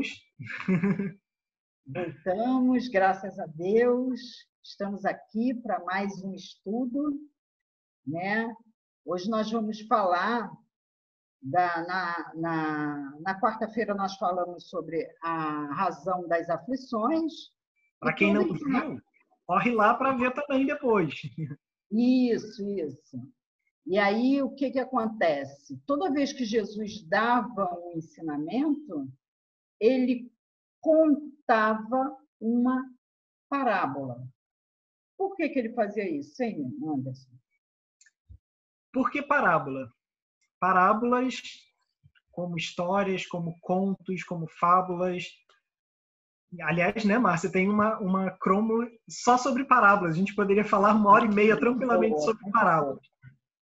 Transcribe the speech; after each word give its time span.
Voltamos. 0.00 0.24
Voltamos, 1.86 2.88
graças 2.88 3.38
a 3.38 3.46
Deus. 3.46 4.20
Estamos 4.64 5.04
aqui 5.04 5.54
para 5.54 5.84
mais 5.84 6.22
um 6.22 6.32
estudo, 6.34 7.18
né? 8.06 8.54
Hoje 9.04 9.28
nós 9.28 9.50
vamos 9.50 9.80
falar 9.82 10.50
da, 11.42 11.82
na, 11.86 12.32
na, 12.34 13.18
na 13.20 13.40
quarta-feira 13.40 13.94
nós 13.94 14.16
falamos 14.16 14.68
sobre 14.68 15.06
a 15.22 15.74
razão 15.74 16.26
das 16.28 16.48
aflições. 16.48 17.32
Para 17.98 18.14
quem 18.14 18.32
não 18.32 18.44
viu, 18.52 19.00
corre 19.46 19.72
lá 19.72 19.94
para 19.94 20.12
ver 20.12 20.32
também 20.32 20.66
depois. 20.66 21.14
Isso, 21.92 22.62
isso. 22.62 23.18
E 23.84 23.98
aí 23.98 24.40
o 24.40 24.50
que, 24.54 24.70
que 24.70 24.78
acontece? 24.78 25.76
Toda 25.84 26.12
vez 26.12 26.32
que 26.32 26.44
Jesus 26.44 27.02
dava 27.08 27.68
um 27.82 27.98
ensinamento, 27.98 29.10
ele 29.80 30.30
contava 30.80 32.16
uma 32.40 32.84
parábola. 33.48 34.22
Por 35.16 35.34
que, 35.36 35.48
que 35.48 35.58
ele 35.58 35.72
fazia 35.74 36.08
isso, 36.08 36.42
hein, 36.42 36.72
Anderson? 36.82 37.30
Por 38.92 39.10
que 39.10 39.22
parábola? 39.22 39.90
Parábolas 40.58 41.40
como 42.30 42.56
histórias, 42.56 43.26
como 43.26 43.58
contos, 43.60 44.24
como 44.24 44.46
fábulas. 44.48 45.26
Aliás, 46.62 47.04
né, 47.04 47.18
Márcia, 47.18 47.50
tem 47.50 47.68
uma, 47.68 47.98
uma 47.98 48.30
cromo 48.30 48.86
só 49.08 49.36
sobre 49.36 49.64
parábolas. 49.64 50.14
A 50.14 50.18
gente 50.18 50.34
poderia 50.34 50.64
falar 50.64 50.94
uma 50.94 51.10
hora 51.10 51.26
e 51.26 51.34
meia 51.34 51.58
tranquilamente 51.58 52.22
sobre 52.22 52.50
parábolas. 52.50 53.04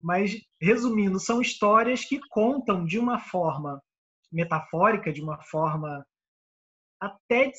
Mas, 0.02 0.36
resumindo, 0.62 1.20
são 1.20 1.42
histórias 1.42 2.06
que 2.06 2.20
contam 2.30 2.86
de 2.86 3.00
uma 3.00 3.20
forma 3.20 3.82
metafórica, 4.32 5.12
de 5.12 5.22
uma 5.22 5.42
forma 5.42 6.06
até, 7.00 7.52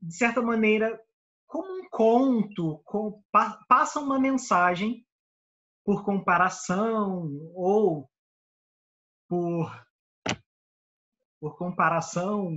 de 0.00 0.14
certa 0.14 0.40
maneira, 0.42 1.00
como 1.46 1.80
um 1.80 1.88
conto, 1.88 2.80
com, 2.84 3.22
passam 3.68 4.04
uma 4.04 4.18
mensagem 4.18 5.06
por 5.84 6.04
comparação 6.04 7.30
ou 7.54 8.10
por, 9.28 9.86
por 11.40 11.56
comparação. 11.56 12.56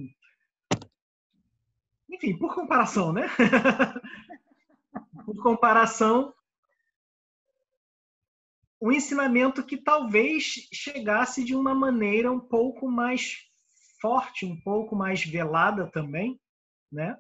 Enfim, 2.10 2.38
por 2.38 2.56
comparação, 2.56 3.12
né? 3.12 3.28
por 5.26 5.42
comparação 5.44 6.34
um 8.82 8.92
ensinamento 8.92 9.66
que 9.66 9.78
talvez 9.78 10.44
chegasse 10.72 11.44
de 11.44 11.56
uma 11.56 11.74
maneira 11.74 12.32
um 12.32 12.40
pouco 12.40 12.90
mais 12.90 13.47
forte, 14.00 14.46
um 14.46 14.60
pouco 14.62 14.96
mais 14.96 15.24
velada 15.24 15.90
também, 15.92 16.40
né? 16.92 17.18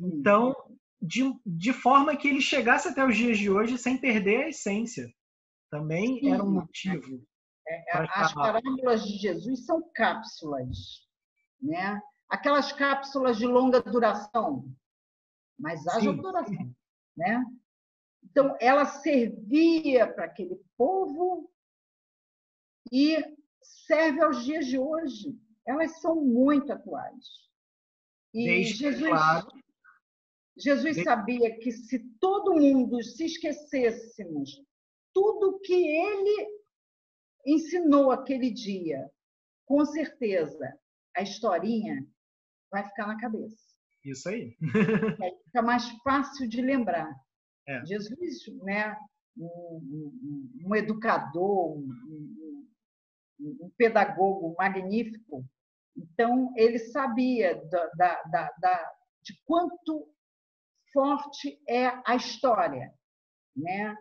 Então, 0.00 0.54
de, 1.00 1.22
de 1.44 1.72
forma 1.72 2.16
que 2.16 2.28
ele 2.28 2.40
chegasse 2.40 2.88
até 2.88 3.04
os 3.04 3.16
dias 3.16 3.38
de 3.38 3.50
hoje 3.50 3.78
sem 3.78 3.96
perder 3.96 4.44
a 4.44 4.48
essência. 4.48 5.12
Também 5.70 6.18
Sim. 6.20 6.32
era 6.32 6.42
um 6.42 6.50
motivo. 6.50 7.22
É, 7.66 7.98
é 7.98 8.06
as 8.14 8.32
parábolas 8.32 9.04
de 9.04 9.18
Jesus 9.18 9.66
são 9.66 9.82
cápsulas, 9.94 11.06
né? 11.60 12.00
Aquelas 12.28 12.72
cápsulas 12.72 13.36
de 13.36 13.46
longa 13.46 13.82
duração, 13.82 14.64
mas 15.58 15.86
haja 15.88 16.12
duração, 16.12 16.74
né? 17.16 17.44
Então, 18.22 18.56
ela 18.60 18.84
servia 18.84 20.12
para 20.12 20.24
aquele 20.24 20.60
povo 20.76 21.50
e 22.92 23.16
serve 23.62 24.22
aos 24.22 24.44
dias 24.44 24.66
de 24.66 24.78
hoje. 24.78 25.38
Elas 25.68 26.00
são 26.00 26.16
muito 26.16 26.72
atuais. 26.72 27.24
E 28.32 28.46
Desde 28.46 28.74
Jesus, 28.74 29.08
claro. 29.08 29.46
Jesus 30.56 31.02
sabia 31.04 31.56
que 31.58 31.70
se 31.70 31.98
todo 32.18 32.54
mundo 32.54 33.02
se 33.02 33.26
esquecêssemos 33.26 34.50
tudo 35.14 35.60
que 35.60 35.74
ele 35.74 36.48
ensinou 37.46 38.10
aquele 38.10 38.50
dia, 38.50 39.10
com 39.66 39.84
certeza 39.84 40.78
a 41.16 41.22
historinha 41.22 42.06
vai 42.70 42.84
ficar 42.84 43.06
na 43.06 43.20
cabeça. 43.20 43.56
Isso 44.04 44.28
aí. 44.28 44.56
aí 45.22 45.36
fica 45.44 45.62
mais 45.62 45.88
fácil 46.02 46.48
de 46.48 46.62
lembrar. 46.62 47.12
É. 47.66 47.84
Jesus, 47.84 48.46
né, 48.62 48.96
um, 49.36 49.44
um, 49.44 50.66
um 50.66 50.74
educador, 50.74 51.76
um, 51.78 52.66
um, 53.40 53.70
pedagogo 53.76 54.54
magnífico, 54.56 55.44
então 55.96 56.52
ele 56.56 56.78
sabia 56.78 57.54
da, 57.66 57.86
da, 57.96 58.22
da, 58.24 58.52
da, 58.58 58.92
de 59.22 59.40
quanto 59.44 60.08
forte 60.92 61.60
é 61.68 61.86
a 62.06 62.16
história, 62.16 62.92
né? 63.56 63.96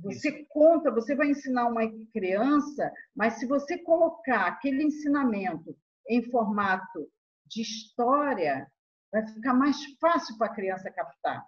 Você 0.00 0.44
conta, 0.50 0.90
você 0.90 1.14
vai 1.14 1.28
ensinar 1.28 1.68
uma 1.68 1.82
criança, 2.12 2.92
mas 3.14 3.34
se 3.34 3.46
você 3.46 3.78
colocar 3.78 4.46
aquele 4.46 4.84
ensinamento 4.84 5.76
em 6.08 6.22
formato 6.30 7.10
de 7.46 7.62
história, 7.62 8.70
vai 9.10 9.26
ficar 9.26 9.54
mais 9.54 9.76
fácil 9.98 10.36
para 10.36 10.48
a 10.48 10.54
criança 10.54 10.90
captar 10.90 11.46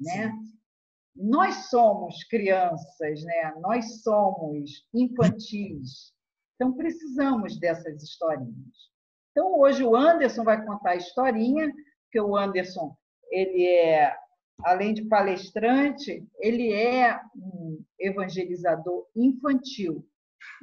né? 0.00 0.32
Nós 1.14 1.68
somos 1.68 2.22
crianças, 2.24 3.22
né? 3.24 3.54
Nós 3.60 4.02
somos 4.02 4.86
infantis. 4.94 6.12
Então 6.58 6.72
precisamos 6.72 7.56
dessas 7.56 8.02
historinhas. 8.02 8.90
Então 9.30 9.56
hoje 9.60 9.84
o 9.84 9.94
Anderson 9.94 10.42
vai 10.42 10.64
contar 10.64 10.90
a 10.90 10.96
historinha, 10.96 11.72
porque 12.02 12.20
o 12.20 12.36
Anderson, 12.36 12.96
ele 13.30 13.64
é 13.64 14.12
além 14.64 14.92
de 14.92 15.04
palestrante, 15.04 16.26
ele 16.40 16.72
é 16.72 17.20
um 17.36 17.80
evangelizador 17.96 19.06
infantil. 19.14 20.04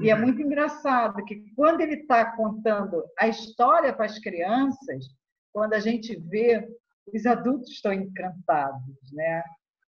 E 0.02 0.10
é 0.10 0.16
muito 0.16 0.42
engraçado 0.42 1.24
que 1.24 1.46
quando 1.56 1.80
ele 1.80 2.02
está 2.02 2.36
contando 2.36 3.02
a 3.18 3.30
história 3.30 3.94
para 3.94 4.06
as 4.06 4.20
crianças, 4.20 5.06
quando 5.54 5.74
a 5.74 5.80
gente 5.80 6.14
vê 6.20 6.68
os 7.14 7.26
adultos 7.26 7.72
estão 7.72 7.94
encantados, 7.94 9.14
né? 9.14 9.44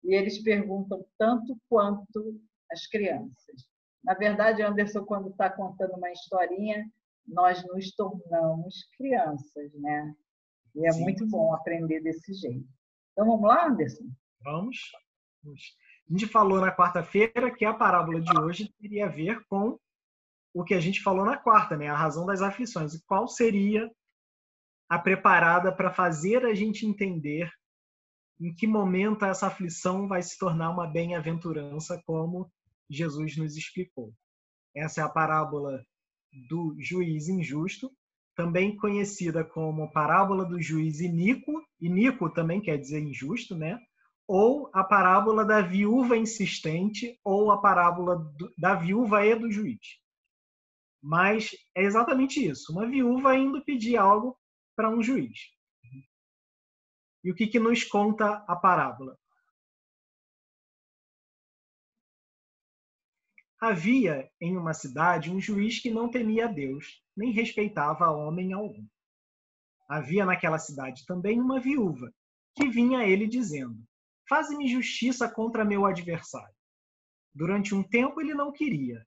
E 0.03 0.13
eles 0.13 0.41
perguntam 0.43 1.05
tanto 1.17 1.57
quanto 1.69 2.41
as 2.69 2.87
crianças. 2.87 3.72
Na 4.03 4.13
verdade, 4.13 4.61
Anderson, 4.61 5.05
quando 5.05 5.29
está 5.29 5.49
contando 5.49 5.93
uma 5.93 6.11
historinha, 6.11 6.85
nós 7.27 7.63
nos 7.65 7.91
tornamos 7.95 8.87
crianças, 8.97 9.73
né? 9.75 10.13
E 10.75 10.85
é 10.85 10.91
Sim. 10.91 11.01
muito 11.01 11.25
bom 11.27 11.53
aprender 11.53 12.01
desse 12.01 12.33
jeito. 12.33 12.67
Então 13.11 13.25
vamos 13.27 13.47
lá, 13.47 13.67
Anderson? 13.67 14.05
Vamos. 14.41 14.77
A 15.45 16.11
gente 16.11 16.27
falou 16.27 16.59
na 16.59 16.75
quarta-feira 16.75 17.53
que 17.55 17.63
a 17.63 17.73
parábola 17.73 18.19
de 18.19 18.37
hoje 18.37 18.73
teria 18.81 19.05
a 19.05 19.09
ver 19.09 19.45
com 19.47 19.79
o 20.53 20.63
que 20.63 20.73
a 20.73 20.79
gente 20.79 21.01
falou 21.01 21.25
na 21.25 21.37
quarta, 21.37 21.77
né? 21.77 21.87
A 21.87 21.95
razão 21.95 22.25
das 22.25 22.41
aflições. 22.41 22.93
E 22.93 23.03
qual 23.05 23.27
seria 23.27 23.89
a 24.89 24.99
preparada 24.99 25.71
para 25.71 25.91
fazer 25.91 26.45
a 26.45 26.53
gente 26.53 26.85
entender 26.85 27.49
em 28.39 28.53
que 28.53 28.67
momento 28.67 29.25
essa 29.25 29.47
aflição 29.47 30.07
vai 30.07 30.21
se 30.21 30.37
tornar 30.37 30.71
uma 30.71 30.87
bem-aventurança, 30.87 32.01
como 32.05 32.51
Jesus 32.93 33.37
nos 33.37 33.57
explicou. 33.57 34.13
Essa 34.75 35.01
é 35.01 35.03
a 35.03 35.09
parábola 35.09 35.85
do 36.49 36.75
juiz 36.79 37.27
injusto, 37.27 37.91
também 38.35 38.75
conhecida 38.75 39.43
como 39.43 39.91
parábola 39.91 40.45
do 40.45 40.61
juiz 40.61 40.99
iníquo, 40.99 41.63
iníquo 41.79 42.29
também 42.29 42.59
quer 42.59 42.77
dizer 42.77 43.01
injusto, 43.01 43.55
né? 43.55 43.79
Ou 44.27 44.69
a 44.73 44.83
parábola 44.83 45.45
da 45.45 45.61
viúva 45.61 46.17
insistente, 46.17 47.19
ou 47.23 47.51
a 47.51 47.61
parábola 47.61 48.15
do, 48.15 48.51
da 48.57 48.73
viúva 48.73 49.25
e 49.25 49.35
do 49.35 49.51
juiz. 49.51 49.99
Mas 51.01 51.51
é 51.75 51.83
exatamente 51.83 52.43
isso: 52.43 52.71
uma 52.71 52.87
viúva 52.87 53.35
indo 53.35 53.63
pedir 53.63 53.97
algo 53.97 54.37
para 54.75 54.89
um 54.89 55.03
juiz. 55.03 55.51
E 57.23 57.31
o 57.31 57.35
que, 57.35 57.47
que 57.47 57.59
nos 57.59 57.83
conta 57.83 58.43
a 58.47 58.55
parábola? 58.55 59.17
Havia 63.65 64.29
em 64.41 64.57
uma 64.57 64.73
cidade 64.73 65.31
um 65.31 65.39
juiz 65.39 65.79
que 65.79 65.89
não 65.89 66.11
temia 66.11 66.47
a 66.47 66.51
Deus, 66.51 67.01
nem 67.15 67.31
respeitava 67.31 68.11
homem 68.11 68.51
algum. 68.51 68.85
Havia 69.87 70.25
naquela 70.25 70.59
cidade 70.59 71.05
também 71.05 71.39
uma 71.39 71.61
viúva, 71.61 72.13
que 72.57 72.67
vinha 72.67 72.99
a 72.99 73.07
ele 73.07 73.25
dizendo: 73.25 73.81
Faze-me 74.27 74.67
justiça 74.67 75.29
contra 75.29 75.63
meu 75.63 75.85
adversário. 75.85 76.53
Durante 77.33 77.73
um 77.73 77.81
tempo 77.81 78.19
ele 78.19 78.33
não 78.33 78.51
queria. 78.51 79.01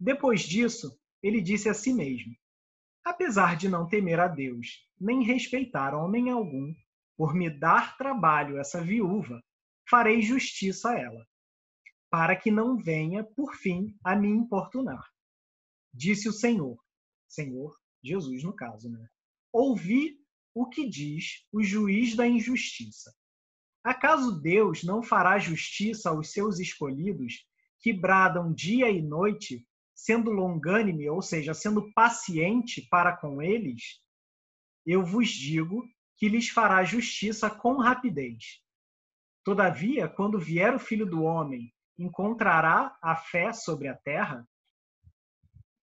Depois 0.00 0.40
disso, 0.40 0.98
ele 1.22 1.42
disse 1.42 1.68
a 1.68 1.74
si 1.74 1.92
mesmo: 1.92 2.34
Apesar 3.04 3.56
de 3.56 3.68
não 3.68 3.86
temer 3.86 4.20
a 4.20 4.26
Deus, 4.26 4.88
nem 4.98 5.22
respeitar 5.22 5.94
homem 5.94 6.30
algum, 6.30 6.74
por 7.14 7.34
me 7.34 7.50
dar 7.50 7.94
trabalho 7.98 8.58
essa 8.58 8.82
viúva, 8.82 9.38
farei 9.86 10.22
justiça 10.22 10.92
a 10.92 10.98
ela, 10.98 11.26
para 12.12 12.36
que 12.36 12.50
não 12.50 12.76
venha, 12.76 13.24
por 13.24 13.54
fim, 13.54 13.96
a 14.04 14.14
me 14.14 14.28
importunar. 14.28 15.02
Disse 15.94 16.28
o 16.28 16.32
Senhor, 16.32 16.78
Senhor, 17.26 17.74
Jesus 18.04 18.44
no 18.44 18.52
caso, 18.54 18.90
né? 18.90 19.08
ouvi 19.50 20.18
o 20.54 20.68
que 20.68 20.86
diz 20.86 21.46
o 21.50 21.62
juiz 21.62 22.14
da 22.14 22.26
injustiça. 22.26 23.14
Acaso 23.82 24.42
Deus 24.42 24.84
não 24.84 25.02
fará 25.02 25.38
justiça 25.38 26.10
aos 26.10 26.32
seus 26.32 26.58
escolhidos, 26.58 27.46
que 27.80 27.94
bradam 27.94 28.52
dia 28.52 28.90
e 28.90 29.00
noite, 29.00 29.66
sendo 29.94 30.30
longânime, 30.30 31.08
ou 31.08 31.22
seja, 31.22 31.54
sendo 31.54 31.90
paciente 31.94 32.86
para 32.90 33.16
com 33.16 33.40
eles? 33.40 34.02
Eu 34.84 35.02
vos 35.02 35.30
digo 35.30 35.82
que 36.18 36.28
lhes 36.28 36.50
fará 36.50 36.84
justiça 36.84 37.48
com 37.48 37.78
rapidez. 37.78 38.60
Todavia, 39.42 40.10
quando 40.10 40.38
vier 40.38 40.74
o 40.74 40.78
Filho 40.78 41.06
do 41.06 41.22
Homem, 41.22 41.72
encontrará 42.02 42.96
a 43.00 43.14
fé 43.14 43.52
sobre 43.52 43.88
a 43.88 43.94
terra? 43.94 44.46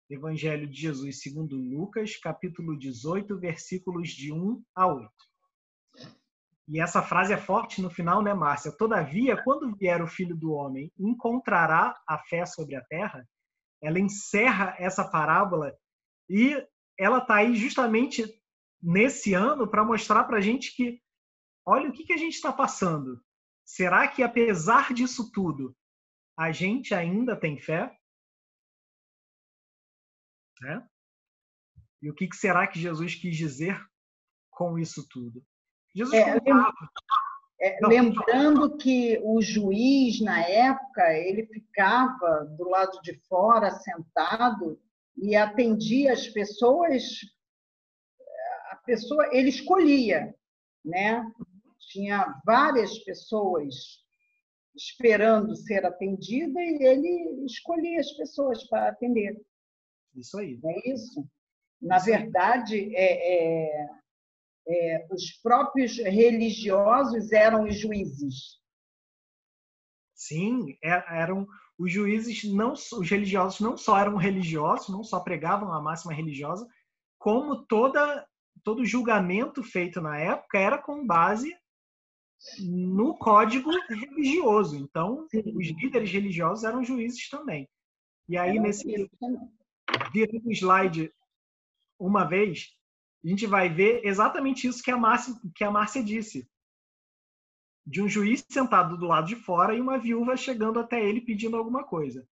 Evangelho 0.10 0.68
de 0.68 0.78
Jesus 0.78 1.22
segundo 1.22 1.56
Lucas, 1.56 2.18
capítulo 2.18 2.78
18, 2.78 3.40
versículos 3.40 4.10
de 4.10 4.34
1 4.34 4.62
a 4.76 4.88
8. 4.88 5.10
E 6.68 6.82
essa 6.82 7.02
frase 7.02 7.34
é 7.34 7.38
forte 7.38 7.82
no 7.82 7.90
final, 7.90 8.22
né, 8.22 8.34
Márcia? 8.34 8.72
Todavia, 8.72 9.42
quando 9.42 9.74
vier 9.76 10.02
o 10.02 10.08
Filho 10.08 10.36
do 10.36 10.52
Homem, 10.52 10.92
encontrará 11.00 11.98
a 12.08 12.18
fé 12.18 12.46
sobre 12.46 12.76
a 12.76 12.84
terra? 12.84 13.28
Ela 13.82 14.00
encerra 14.00 14.76
essa 14.78 15.04
parábola 15.04 15.74
e 16.30 16.56
ela 17.00 17.20
está 17.20 17.36
aí 17.36 17.56
justamente 17.56 18.26
nesse 18.82 19.34
ano 19.34 19.68
para 19.68 19.84
mostrar 19.84 20.26
para 20.26 20.38
a 20.38 20.42
gente 20.42 20.76
que, 20.76 21.02
olha 21.66 21.90
o 21.90 21.94
que, 21.94 22.04
que 22.04 22.14
a 22.14 22.18
gente 22.18 22.34
está 22.34 22.52
passando. 22.52 23.22
Será 23.66 24.08
que, 24.08 24.22
apesar 24.22 24.94
disso 24.94 25.32
tudo, 25.32 25.76
a 26.42 26.52
gente 26.52 26.92
ainda 26.96 27.36
tem 27.36 27.60
fé? 27.60 27.96
Né? 30.60 30.84
E 32.02 32.10
o 32.10 32.16
que, 32.16 32.28
que 32.28 32.36
será 32.36 32.66
que 32.66 32.80
Jesus 32.80 33.14
quis 33.14 33.38
dizer 33.38 33.80
com 34.50 34.80
isso 34.80 35.08
tudo? 35.08 35.46
Jesus 35.94 36.16
é, 36.16 36.38
é, 37.62 37.80
lembrando 37.84 38.76
que 38.76 39.20
o 39.24 39.40
juiz, 39.40 40.20
na 40.20 40.42
época, 40.42 41.14
ele 41.14 41.46
ficava 41.46 42.46
do 42.58 42.68
lado 42.70 43.00
de 43.04 43.22
fora, 43.28 43.70
sentado, 43.70 44.82
e 45.16 45.36
atendia 45.36 46.12
as 46.14 46.28
pessoas. 46.28 47.04
A 48.72 48.78
pessoa, 48.78 49.30
ele 49.32 49.50
escolhia, 49.50 50.34
né? 50.84 51.24
Tinha 51.92 52.42
várias 52.44 52.98
pessoas 53.00 54.01
esperando 54.76 55.56
ser 55.56 55.86
atendida 55.86 56.60
e 56.60 56.84
ele 56.84 57.46
escolhia 57.46 58.00
as 58.00 58.12
pessoas 58.14 58.64
para 58.68 58.90
atender. 58.90 59.40
Isso 60.16 60.38
aí. 60.38 60.60
É 60.64 60.90
isso. 60.90 61.28
Na 61.82 61.98
verdade, 61.98 62.96
é, 62.96 63.70
é, 63.74 63.90
é, 64.68 65.08
os 65.12 65.32
próprios 65.42 65.98
religiosos 65.98 67.32
eram 67.32 67.64
os 67.66 67.78
juízes. 67.78 68.60
Sim, 70.14 70.78
é, 70.84 71.20
eram 71.20 71.48
os 71.80 71.92
juízes 71.92 72.44
não 72.44 72.74
os 72.74 73.10
religiosos 73.10 73.60
não 73.60 73.76
só 73.76 73.98
eram 73.98 74.16
religiosos, 74.16 74.90
não 74.90 75.04
só 75.04 75.20
pregavam 75.20 75.74
a 75.74 75.82
máxima 75.82 76.14
religiosa, 76.14 76.68
como 77.18 77.66
toda 77.66 78.28
todo 78.64 78.86
julgamento 78.86 79.64
feito 79.64 80.00
na 80.00 80.20
época 80.20 80.60
era 80.60 80.78
com 80.78 81.06
base 81.06 81.52
no 82.60 83.16
código 83.18 83.70
religioso. 83.90 84.76
Então, 84.78 85.28
Sim. 85.30 85.44
os 85.56 85.68
líderes 85.68 86.12
religiosos 86.12 86.64
eram 86.64 86.84
juízes 86.84 87.30
também. 87.30 87.70
E 88.28 88.38
aí, 88.38 88.60
nesse 88.60 88.86
virando 90.14 90.48
o 90.48 90.52
slide 90.52 91.14
uma 92.00 92.24
vez, 92.24 92.70
a 93.24 93.28
gente 93.28 93.46
vai 93.46 93.70
ver 93.70 94.06
exatamente 94.06 94.68
isso 94.68 94.82
que 94.82 94.90
a 94.90 94.98
Márcia, 94.98 95.34
que 95.56 95.64
a 95.64 95.72
Márcia 95.72 96.04
disse. 96.04 96.50
De 97.86 98.02
um 98.02 98.08
juiz 98.08 98.46
sentado 98.50 98.98
do 98.98 99.06
lado 99.06 99.28
de 99.28 99.36
fora 99.36 99.76
e 99.76 99.82
uma 99.82 99.98
viúva 99.98 100.38
chegando 100.38 100.80
até 100.80 101.04
ele 101.04 101.22
pedindo 101.22 101.58
alguma 101.58 101.84
coisa. 101.84 102.28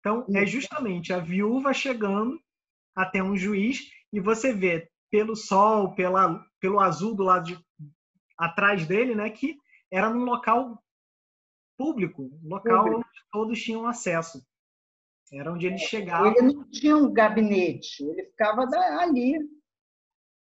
Então, 0.00 0.26
é 0.34 0.44
justamente 0.44 1.12
a 1.12 1.18
viúva 1.18 1.72
chegando 1.72 2.40
até 2.94 3.22
um 3.22 3.36
juiz 3.36 3.88
e 4.12 4.20
você 4.20 4.52
vê 4.52 4.90
pelo 5.10 5.36
sol, 5.36 5.94
pela, 5.94 6.44
pelo 6.60 6.80
azul 6.80 7.14
do 7.14 7.22
lado 7.22 7.46
de, 7.46 7.64
atrás 8.38 8.86
dele, 8.86 9.14
né, 9.14 9.30
que 9.30 9.56
era 9.90 10.10
num 10.10 10.24
local 10.24 10.82
público, 11.76 12.30
local 12.42 12.84
público. 12.84 13.00
onde 13.00 13.24
todos 13.30 13.62
tinham 13.62 13.86
acesso. 13.86 14.44
Era 15.32 15.52
onde 15.52 15.66
ele 15.66 15.78
chegava. 15.78 16.28
Ele 16.28 16.54
não 16.54 16.68
tinha 16.70 16.96
um 16.96 17.12
gabinete, 17.12 18.04
ele 18.04 18.24
ficava 18.24 18.62
ali 19.00 19.38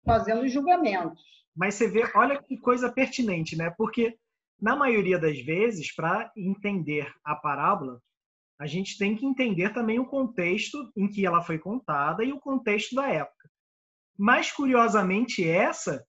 fazendo 0.04 0.48
julgamentos. 0.48 1.22
Mas 1.54 1.74
você 1.74 1.88
vê, 1.88 2.10
olha 2.14 2.42
que 2.42 2.56
coisa 2.56 2.90
pertinente, 2.90 3.56
né? 3.56 3.70
Porque 3.76 4.18
na 4.60 4.74
maioria 4.74 5.18
das 5.18 5.38
vezes, 5.40 5.94
para 5.94 6.32
entender 6.36 7.12
a 7.22 7.36
parábola, 7.36 8.00
a 8.58 8.66
gente 8.66 8.98
tem 8.98 9.14
que 9.14 9.26
entender 9.26 9.72
também 9.72 9.98
o 9.98 10.06
contexto 10.06 10.90
em 10.96 11.08
que 11.08 11.24
ela 11.26 11.42
foi 11.42 11.58
contada 11.58 12.24
e 12.24 12.32
o 12.32 12.40
contexto 12.40 12.94
da 12.94 13.08
época. 13.08 13.48
Mas 14.16 14.50
curiosamente 14.50 15.48
essa 15.48 16.04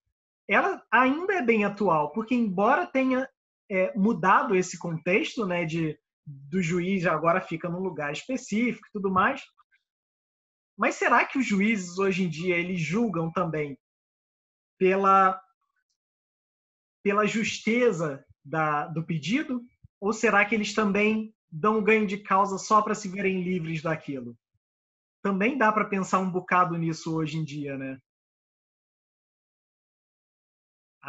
ela 0.49 0.83
ainda 0.91 1.35
é 1.35 1.41
bem 1.43 1.63
atual, 1.63 2.11
porque 2.11 2.33
embora 2.33 2.87
tenha 2.87 3.29
é, 3.69 3.95
mudado 3.95 4.55
esse 4.55 4.79
contexto, 4.79 5.45
né, 5.45 5.63
de 5.63 5.97
do 6.25 6.61
juiz 6.61 7.05
agora 7.05 7.41
fica 7.41 7.69
num 7.69 7.79
lugar 7.79 8.11
específico 8.11 8.87
e 8.87 8.91
tudo 8.91 9.09
mais, 9.11 9.41
mas 10.77 10.95
será 10.95 11.25
que 11.25 11.37
os 11.37 11.45
juízes 11.45 11.97
hoje 11.97 12.23
em 12.23 12.29
dia 12.29 12.57
eles 12.57 12.79
julgam 12.79 13.31
também 13.31 13.77
pela 14.77 15.39
pela 17.03 17.25
justeza 17.25 18.25
da, 18.43 18.87
do 18.87 19.05
pedido? 19.05 19.61
Ou 20.01 20.13
será 20.13 20.45
que 20.45 20.53
eles 20.53 20.73
também 20.73 21.33
dão 21.49 21.83
ganho 21.83 22.05
de 22.05 22.17
causa 22.17 22.57
só 22.57 22.81
para 22.81 22.95
se 22.95 23.07
verem 23.07 23.41
livres 23.41 23.81
daquilo? 23.81 24.37
Também 25.21 25.57
dá 25.57 25.71
para 25.71 25.85
pensar 25.85 26.19
um 26.19 26.29
bocado 26.29 26.77
nisso 26.77 27.15
hoje 27.15 27.37
em 27.37 27.43
dia, 27.43 27.77
né? 27.77 27.99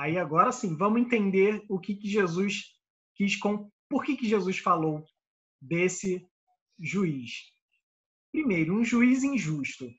Aí 0.00 0.16
agora 0.16 0.50
sim, 0.50 0.74
vamos 0.78 1.02
entender 1.02 1.62
o 1.68 1.78
que, 1.78 1.94
que 1.94 2.08
Jesus 2.08 2.74
quis 3.14 3.36
com, 3.36 3.70
por 3.86 4.02
que, 4.02 4.16
que 4.16 4.26
Jesus 4.26 4.56
falou 4.56 5.04
desse 5.60 6.26
juiz. 6.80 7.52
Primeiro, 8.32 8.78
um 8.78 8.82
juiz 8.82 9.22
injusto. 9.22 9.84
O 9.84 9.92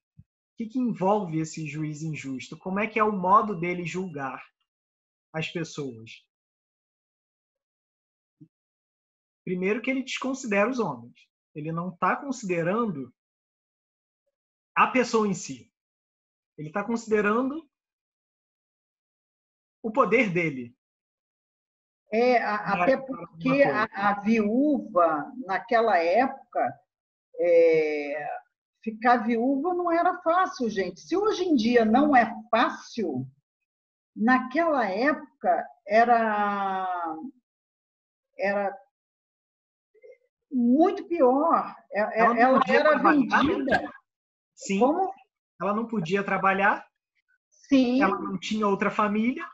que, 0.57 0.65
que 0.65 0.79
envolve 0.79 1.39
esse 1.39 1.67
juiz 1.67 2.01
injusto? 2.01 2.57
Como 2.57 2.79
é 2.79 2.87
que 2.87 2.97
é 2.97 3.03
o 3.03 3.15
modo 3.15 3.59
dele 3.59 3.85
julgar 3.85 4.43
as 5.31 5.47
pessoas? 5.49 6.09
Primeiro 9.45 9.83
que 9.83 9.91
ele 9.91 10.01
desconsidera 10.01 10.67
os 10.67 10.79
homens. 10.79 11.13
Ele 11.53 11.71
não 11.71 11.89
está 11.89 12.15
considerando 12.15 13.13
a 14.73 14.87
pessoa 14.87 15.27
em 15.27 15.35
si. 15.35 15.71
Ele 16.57 16.69
está 16.69 16.83
considerando 16.83 17.69
o 19.81 19.91
poder 19.91 20.29
dele. 20.31 20.75
É, 22.13 22.43
até 22.43 22.97
porque 22.97 23.63
a, 23.63 23.87
a, 23.93 24.19
viúva, 24.19 25.31
naquela 25.45 25.97
época, 25.97 26.77
é, 27.39 28.27
ficar 28.83 29.17
viúva 29.17 29.73
não 29.73 29.89
era 29.89 30.21
fácil, 30.21 30.69
gente. 30.69 30.99
Se 30.99 31.15
hoje 31.15 31.45
em 31.45 31.55
dia 31.55 31.85
não 31.85 32.13
é 32.15 32.29
fácil, 32.49 33.25
naquela 34.13 34.85
época 34.89 35.65
era, 35.87 37.15
era 38.37 38.77
muito 40.51 41.07
pior. 41.07 41.73
É, 41.93 42.01
é, 42.01 42.19
ela, 42.19 42.37
ela 42.37 42.61
era 42.67 42.97
vendida. 42.97 43.89
Sim. 44.53 44.79
Como? 44.79 45.13
Ela 45.61 45.73
não 45.73 45.87
podia 45.87 46.23
trabalhar. 46.23 46.85
Sim. 47.49 48.01
Ela 48.01 48.19
não 48.19 48.37
tinha 48.37 48.67
outra 48.67 48.91
família. 48.91 49.45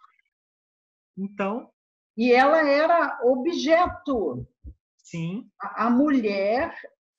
Então. 1.18 1.70
E 2.16 2.32
ela 2.32 2.68
era 2.68 3.20
objeto. 3.24 4.48
Sim. 5.04 5.50
A, 5.60 5.86
a 5.86 5.90
mulher 5.90 6.74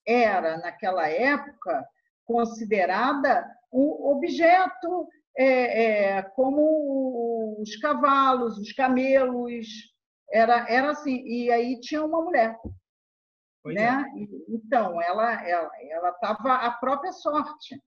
era, 0.06 0.58
naquela 0.58 1.08
época, 1.08 1.86
considerada 2.24 3.48
um 3.72 4.10
objeto 4.10 5.08
é, 5.36 6.16
é, 6.16 6.22
como 6.22 7.56
os 7.60 7.76
cavalos, 7.76 8.58
os 8.58 8.72
camelos. 8.72 9.66
Era, 10.30 10.68
era 10.68 10.90
assim. 10.90 11.22
E 11.26 11.50
aí 11.50 11.80
tinha 11.80 12.04
uma 12.04 12.22
mulher. 12.22 12.56
Pois 13.62 13.74
né? 13.74 14.04
É. 14.16 14.54
Então, 14.54 15.00
ela 15.02 15.46
ela 15.48 16.10
estava 16.10 16.54
à 16.54 16.70
própria 16.72 17.12
sorte. 17.12 17.80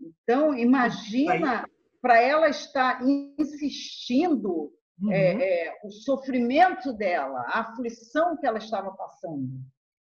Então, 0.00 0.54
imagina 0.54 1.64
para 2.00 2.20
ela 2.20 2.48
estar 2.48 3.00
insistindo 3.38 4.72
uhum. 5.00 5.12
é, 5.12 5.66
é, 5.66 5.78
o 5.84 5.90
sofrimento 5.90 6.92
dela, 6.92 7.40
a 7.48 7.60
aflição 7.60 8.36
que 8.36 8.46
ela 8.46 8.58
estava 8.58 8.90
passando. 8.92 9.48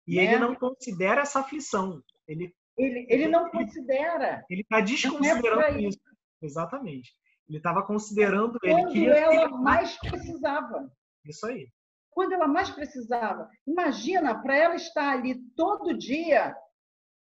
E 0.07 0.17
né? 0.17 0.23
ele 0.23 0.37
não 0.37 0.55
considera 0.55 1.21
essa 1.21 1.39
aflição. 1.39 2.01
Ele, 2.27 2.53
ele, 2.77 3.07
ele 3.09 3.27
não 3.27 3.49
considera. 3.49 4.45
Ele 4.49 4.61
está 4.61 4.81
desconsiderando 4.81 5.61
é 5.61 5.81
isso. 5.81 5.99
Exatamente. 6.41 7.13
Ele 7.47 7.57
estava 7.57 7.83
considerando 7.83 8.59
Quando 8.59 8.95
ele 8.95 9.07
ela 9.07 9.49
mais 9.49 9.97
precisava. 9.99 10.91
Isso 11.23 11.45
aí. 11.45 11.69
Quando 12.11 12.33
ela 12.33 12.47
mais 12.47 12.69
precisava. 12.69 13.49
Imagina, 13.67 14.41
para 14.41 14.55
ela 14.55 14.75
estar 14.75 15.11
ali 15.11 15.35
todo 15.55 15.97
dia 15.97 16.55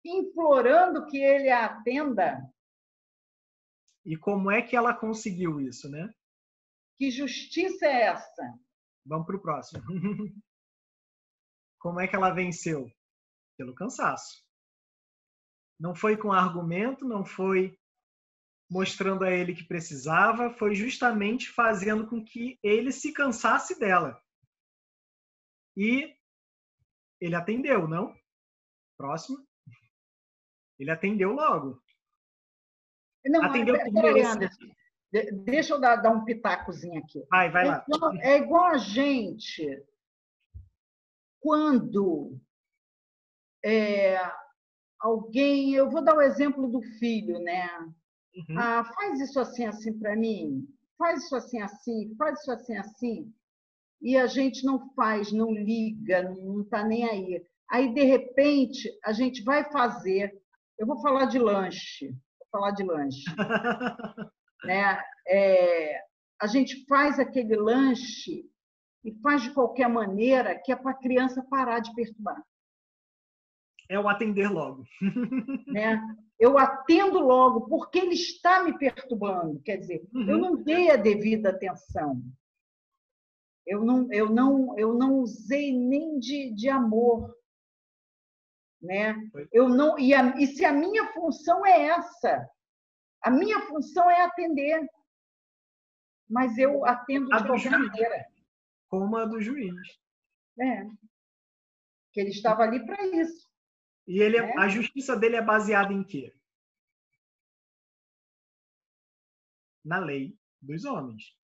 implorando 0.03 1.05
que 1.05 1.17
ele 1.17 1.49
a 1.49 1.65
atenda. 1.65 2.41
E 4.05 4.17
como 4.17 4.49
é 4.49 4.61
que 4.61 4.75
ela 4.75 4.93
conseguiu 4.93 5.61
isso, 5.61 5.89
né? 5.89 6.11
Que 6.97 7.11
justiça 7.11 7.85
é 7.85 8.03
essa? 8.03 8.59
Vamos 9.05 9.25
para 9.25 9.35
o 9.35 9.41
próximo. 9.41 9.83
como 11.79 11.99
é 11.99 12.07
que 12.07 12.15
ela 12.15 12.33
venceu? 12.33 12.91
Pelo 13.57 13.75
cansaço. 13.75 14.43
Não 15.79 15.95
foi 15.95 16.15
com 16.15 16.31
argumento, 16.31 17.05
não 17.05 17.25
foi 17.25 17.77
mostrando 18.69 19.25
a 19.25 19.31
ele 19.31 19.53
que 19.53 19.65
precisava, 19.65 20.49
foi 20.51 20.73
justamente 20.75 21.49
fazendo 21.49 22.07
com 22.07 22.23
que 22.23 22.57
ele 22.63 22.91
se 22.91 23.11
cansasse 23.11 23.77
dela. 23.77 24.17
E 25.75 26.15
ele 27.19 27.35
atendeu, 27.35 27.87
não? 27.87 28.15
Próximo. 28.97 29.45
Ele 30.79 30.89
atendeu 30.89 31.33
logo. 31.33 31.81
Não, 33.25 33.43
atendeu 33.43 33.75
é, 33.75 33.91
peraí, 33.91 34.21
Anderson. 34.21 34.65
Deixa 35.43 35.73
eu 35.73 35.79
dar, 35.79 35.97
dar, 35.97 36.11
um 36.11 36.23
pitacozinho 36.23 36.99
aqui. 36.99 37.23
Vai, 37.29 37.51
vai 37.51 37.65
lá. 37.65 37.85
É 38.21 38.37
igual 38.37 38.65
a 38.65 38.77
gente 38.77 39.83
quando 41.41 42.39
é, 43.65 44.17
alguém, 44.99 45.73
eu 45.73 45.89
vou 45.89 46.03
dar 46.03 46.15
o 46.15 46.21
exemplo 46.21 46.67
do 46.67 46.81
filho, 46.99 47.39
né? 47.39 47.67
Uhum. 48.35 48.57
Ah, 48.57 48.85
faz 48.85 49.19
isso 49.19 49.39
assim, 49.39 49.65
assim 49.65 49.97
para 49.97 50.15
mim, 50.15 50.65
faz 50.97 51.25
isso 51.25 51.35
assim, 51.35 51.61
assim, 51.61 52.15
faz 52.15 52.39
isso 52.39 52.51
assim, 52.51 52.77
assim. 52.77 53.33
E 54.01 54.15
a 54.17 54.27
gente 54.27 54.63
não 54.63 54.93
faz, 54.93 55.31
não 55.31 55.51
liga, 55.51 56.23
não 56.23 56.61
está 56.61 56.83
nem 56.83 57.07
aí. 57.09 57.45
Aí, 57.69 57.93
de 57.93 58.03
repente, 58.03 58.89
a 59.03 59.11
gente 59.11 59.43
vai 59.43 59.69
fazer, 59.71 60.39
eu 60.77 60.85
vou 60.85 61.01
falar 61.01 61.25
de 61.25 61.39
lanche, 61.39 62.15
falar 62.51 62.71
de 62.71 62.83
lanche. 62.83 63.23
né? 64.65 65.01
É, 65.27 66.01
a 66.39 66.47
gente 66.47 66.85
faz 66.85 67.19
aquele 67.19 67.55
lanche 67.55 68.45
e 69.03 69.11
faz 69.21 69.41
de 69.41 69.51
qualquer 69.51 69.87
maneira 69.87 70.59
que 70.59 70.71
é 70.71 70.75
para 70.75 70.91
a 70.91 70.99
criança 70.99 71.45
parar 71.49 71.79
de 71.79 71.93
perturbar. 71.93 72.43
É 73.89 73.99
o 73.99 74.07
atender 74.07 74.49
logo. 74.49 74.83
né? 75.67 76.01
Eu 76.39 76.57
atendo 76.57 77.19
logo 77.19 77.67
porque 77.67 77.99
ele 77.99 78.13
está 78.13 78.63
me 78.63 78.77
perturbando. 78.77 79.61
Quer 79.61 79.77
dizer, 79.77 80.07
uhum. 80.13 80.29
eu 80.29 80.37
não 80.37 80.55
dei 80.55 80.89
a 80.89 80.95
devida 80.95 81.49
atenção. 81.49 82.21
Eu 83.65 83.83
não, 83.83 84.11
eu 84.11 84.29
não, 84.29 84.77
eu 84.77 84.93
não 84.93 85.19
usei 85.19 85.71
nem 85.71 86.19
de, 86.19 86.51
de 86.51 86.69
amor 86.69 87.35
né? 88.81 89.15
Eu 89.51 89.69
não 89.69 89.97
e, 89.99 90.13
a, 90.13 90.35
e 90.37 90.47
se 90.47 90.65
a 90.65 90.73
minha 90.73 91.13
função 91.13 91.65
é 91.65 91.83
essa, 91.83 92.49
a 93.21 93.29
minha 93.29 93.61
função 93.67 94.09
é 94.09 94.23
atender, 94.23 94.89
mas 96.27 96.57
eu 96.57 96.85
atendo 96.85 97.33
a 97.33 97.39
de 97.39 97.47
qualquer 97.47 97.71
juiz, 97.71 97.87
maneira. 97.87 98.25
Como 98.87 99.15
a 99.15 99.25
do 99.25 99.41
juiz. 99.41 99.75
É. 100.59 100.85
Que 102.11 102.21
ele 102.21 102.29
estava 102.31 102.63
ali 102.63 102.83
para 102.85 103.05
isso. 103.05 103.47
E 104.07 104.19
ele, 104.19 104.37
é. 104.37 104.57
a 104.57 104.67
justiça 104.67 105.15
dele 105.15 105.35
é 105.35 105.41
baseada 105.41 105.93
em 105.93 106.03
quê? 106.03 106.33
Na 109.85 109.99
lei 109.99 110.37
dos 110.61 110.85
homens. 110.85 111.35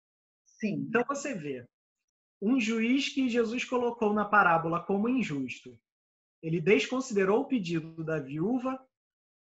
Sim. 0.46 0.86
Então 0.88 1.04
você 1.08 1.34
vê 1.34 1.68
um 2.42 2.60
juiz 2.60 3.10
que 3.10 3.30
Jesus 3.30 3.64
colocou 3.64 4.14
na 4.14 4.26
parábola 4.26 4.84
como 4.84 5.10
injusto 5.10 5.80
ele 6.48 6.62
desconsiderou 6.62 7.42
o 7.42 7.46
pedido 7.46 8.02
da 8.06 8.20
viúva, 8.20 8.82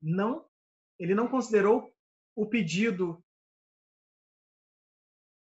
não, 0.03 0.45
ele 0.99 1.15
não 1.15 1.29
considerou 1.29 1.89
o 2.35 2.47
pedido. 2.47 3.25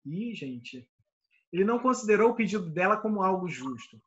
Ih, 0.03 0.33
gente. 0.33 0.89
Ele 1.53 1.63
não 1.63 1.77
considerou 1.77 2.31
o 2.31 2.35
pedido 2.35 2.67
dela 2.67 2.97
como 2.97 3.21
algo 3.21 3.47
justo. 3.47 4.01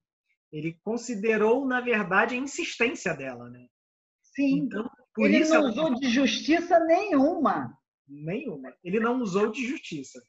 Ele 0.50 0.80
considerou, 0.82 1.64
na 1.64 1.80
verdade, 1.80 2.34
a 2.34 2.38
insistência 2.38 3.14
dela, 3.14 3.49
né? 3.49 3.68
Sim. 4.34 4.64
Então, 4.64 4.90
ele 5.18 5.44
não 5.44 5.54
ela... 5.54 5.68
usou 5.68 5.94
de 5.94 6.08
justiça 6.08 6.80
nenhuma. 6.80 7.73
Nenhuma. 8.08 8.75
Ele 8.82 8.99
não 8.99 9.23
usou 9.23 9.52
de 9.52 9.64
justiça. 9.64 10.20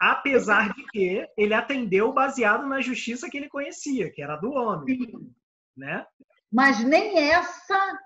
Apesar 0.00 0.72
de 0.72 0.86
que 0.86 1.28
ele 1.36 1.52
atendeu 1.52 2.10
baseado 2.10 2.66
na 2.66 2.80
justiça 2.80 3.28
que 3.28 3.36
ele 3.36 3.50
conhecia, 3.50 4.10
que 4.10 4.22
era 4.22 4.36
do 4.36 4.50
homem. 4.52 4.96
Sim. 4.96 5.34
Né? 5.76 6.06
Mas 6.50 6.84
nem 6.84 7.18
essa 7.18 7.98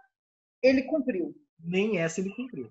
ele 0.63 0.83
cumpriu. 0.85 1.35
Nem 1.59 1.99
essa 1.99 2.21
ele 2.21 2.35
cumpriu. 2.35 2.71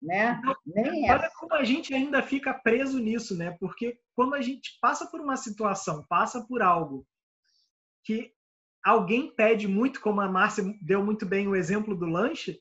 Né? 0.00 0.38
Então, 0.38 0.56
nem 0.66 1.10
olha 1.10 1.24
essa. 1.24 1.36
como 1.36 1.54
a 1.54 1.64
gente 1.64 1.92
ainda 1.92 2.22
fica 2.22 2.54
preso 2.54 3.00
nisso, 3.00 3.36
né? 3.36 3.56
Porque 3.58 3.98
quando 4.14 4.34
a 4.34 4.40
gente 4.40 4.78
passa 4.80 5.06
por 5.10 5.20
uma 5.20 5.36
situação, 5.36 6.06
passa 6.08 6.46
por 6.46 6.62
algo 6.62 7.06
que 8.04 8.32
alguém 8.84 9.34
pede 9.34 9.66
muito, 9.66 10.00
como 10.00 10.20
a 10.20 10.28
Márcia 10.28 10.64
deu 10.80 11.04
muito 11.04 11.26
bem 11.26 11.48
o 11.48 11.56
exemplo 11.56 11.96
do 11.96 12.06
lanche, 12.06 12.60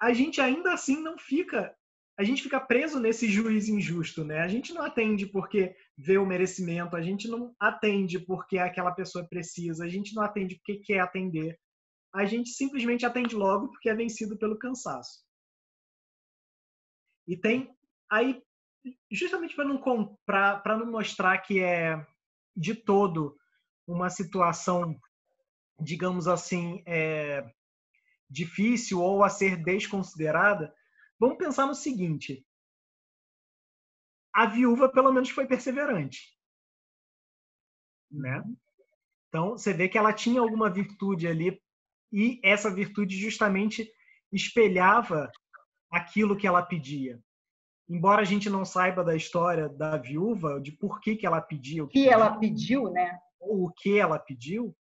a 0.00 0.12
gente 0.12 0.40
ainda 0.40 0.72
assim 0.72 1.02
não 1.02 1.18
fica 1.18 1.74
a 2.18 2.24
gente 2.24 2.42
fica 2.42 2.60
preso 2.60 2.98
nesse 2.98 3.30
juiz 3.30 3.68
injusto, 3.68 4.24
né? 4.24 4.40
A 4.40 4.48
gente 4.48 4.74
não 4.74 4.82
atende 4.82 5.24
porque 5.24 5.76
vê 5.96 6.18
o 6.18 6.26
merecimento, 6.26 6.96
a 6.96 7.00
gente 7.00 7.28
não 7.28 7.54
atende 7.60 8.18
porque 8.18 8.58
aquela 8.58 8.90
pessoa 8.90 9.24
precisa, 9.28 9.84
a 9.84 9.88
gente 9.88 10.12
não 10.16 10.24
atende 10.24 10.56
porque 10.56 10.80
quer 10.80 10.98
atender. 10.98 11.56
A 12.12 12.24
gente 12.24 12.50
simplesmente 12.50 13.06
atende 13.06 13.36
logo 13.36 13.68
porque 13.68 13.88
é 13.88 13.94
vencido 13.94 14.36
pelo 14.36 14.58
cansaço. 14.58 15.22
E 17.28 17.36
tem 17.36 17.72
aí 18.10 18.42
justamente 19.12 19.54
para 19.54 19.66
não 19.66 20.18
para 20.26 20.76
não 20.76 20.90
mostrar 20.90 21.38
que 21.38 21.60
é 21.60 22.04
de 22.56 22.74
todo 22.74 23.38
uma 23.86 24.10
situação, 24.10 24.98
digamos 25.80 26.26
assim, 26.26 26.82
é, 26.84 27.48
difícil 28.28 29.00
ou 29.00 29.22
a 29.22 29.28
ser 29.28 29.62
desconsiderada, 29.62 30.74
Vamos 31.18 31.38
pensar 31.38 31.66
no 31.66 31.74
seguinte: 31.74 32.46
a 34.32 34.46
viúva 34.46 34.88
pelo 34.88 35.12
menos 35.12 35.30
foi 35.30 35.46
perseverante, 35.46 36.36
né? 38.10 38.42
Então 39.28 39.50
você 39.50 39.72
vê 39.72 39.88
que 39.88 39.98
ela 39.98 40.12
tinha 40.12 40.40
alguma 40.40 40.70
virtude 40.70 41.26
ali 41.26 41.60
e 42.12 42.40
essa 42.42 42.72
virtude 42.72 43.16
justamente 43.16 43.90
espelhava 44.32 45.30
aquilo 45.90 46.36
que 46.36 46.46
ela 46.46 46.62
pedia. 46.62 47.20
Embora 47.88 48.20
a 48.20 48.24
gente 48.24 48.50
não 48.50 48.64
saiba 48.64 49.02
da 49.02 49.16
história 49.16 49.68
da 49.68 49.96
viúva, 49.96 50.60
de 50.60 50.72
por 50.72 51.00
que, 51.00 51.16
que 51.16 51.26
ela 51.26 51.40
pediu. 51.40 51.84
O 51.84 51.88
que, 51.88 52.02
que 52.02 52.08
ela 52.08 52.36
pediu, 52.38 52.90
né? 52.90 53.18
Ou 53.40 53.64
o 53.64 53.72
que 53.72 53.98
ela 53.98 54.18
pediu, 54.18 54.76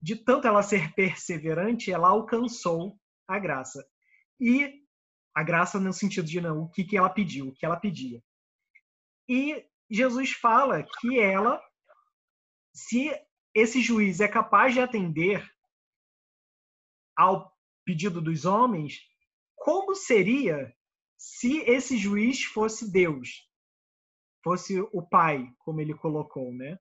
de 0.00 0.14
tanto 0.16 0.46
ela 0.46 0.62
ser 0.62 0.94
perseverante, 0.94 1.90
ela 1.90 2.08
alcançou 2.08 2.96
a 3.26 3.38
graça. 3.38 3.84
E 4.40 4.80
a 5.34 5.42
graça 5.42 5.78
no 5.78 5.92
sentido 5.92 6.26
de 6.26 6.40
não, 6.40 6.62
o 6.62 6.68
que, 6.68 6.84
que 6.84 6.96
ela 6.96 7.08
pediu, 7.08 7.48
o 7.48 7.52
que 7.52 7.64
ela 7.64 7.76
pedia. 7.76 8.22
E 9.28 9.64
Jesus 9.88 10.32
fala 10.32 10.86
que 11.00 11.18
ela, 11.18 11.62
se 12.72 13.10
esse 13.54 13.80
juiz 13.80 14.20
é 14.20 14.28
capaz 14.28 14.74
de 14.74 14.80
atender 14.80 15.48
ao 17.16 17.52
pedido 17.84 18.20
dos 18.20 18.44
homens, 18.44 19.00
como 19.56 19.94
seria 19.94 20.74
se 21.18 21.58
esse 21.60 21.96
juiz 21.98 22.44
fosse 22.44 22.90
Deus? 22.90 23.46
Fosse 24.42 24.80
o 24.80 25.02
Pai, 25.02 25.52
como 25.58 25.80
ele 25.80 25.94
colocou, 25.94 26.52
né? 26.54 26.78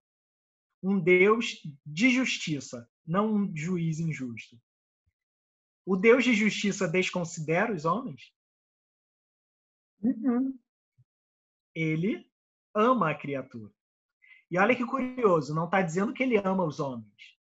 Um 0.82 0.98
Deus 0.98 1.58
de 1.86 2.10
justiça, 2.10 2.90
não 3.06 3.34
um 3.34 3.58
juiz 3.58 4.00
injusto. 4.00 4.58
O 5.86 5.98
Deus 5.98 6.24
de 6.24 6.34
justiça 6.34 6.88
desconsidera 6.88 7.74
os 7.74 7.84
homens? 7.84 8.32
Uhum. 10.02 10.58
Ele 11.76 12.26
ama 12.74 13.12
a 13.12 13.16
criatura. 13.16 13.74
E 14.52 14.58
olha 14.58 14.76
que 14.76 14.86
curioso, 14.86 15.54
não 15.54 15.66
está 15.66 15.82
dizendo 15.82 16.14
que 16.14 16.24
ele 16.24 16.38
ama 16.38 16.66
os 16.66 16.80
homens. 16.80 17.38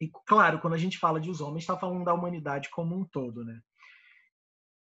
E 0.00 0.10
claro, 0.26 0.60
quando 0.60 0.74
a 0.74 0.78
gente 0.78 0.98
fala 0.98 1.20
de 1.20 1.30
os 1.30 1.40
homens, 1.40 1.62
está 1.62 1.76
falando 1.76 2.04
da 2.04 2.14
humanidade 2.14 2.70
como 2.70 2.96
um 2.96 3.04
todo, 3.04 3.44
né? 3.44 3.60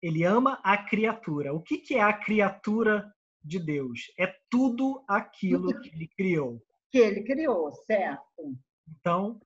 Ele 0.01 0.23
ama 0.23 0.59
a 0.63 0.77
criatura. 0.77 1.53
O 1.53 1.61
que, 1.61 1.77
que 1.77 1.95
é 1.95 2.01
a 2.01 2.13
criatura 2.13 3.13
de 3.43 3.59
Deus? 3.59 4.11
É 4.17 4.33
tudo 4.49 5.03
aquilo 5.07 5.77
que 5.81 5.89
ele 5.89 6.07
criou. 6.07 6.63
Que 6.91 6.99
ele 6.99 7.23
criou, 7.23 7.73
certo. 7.85 8.57
Então, 8.87 9.41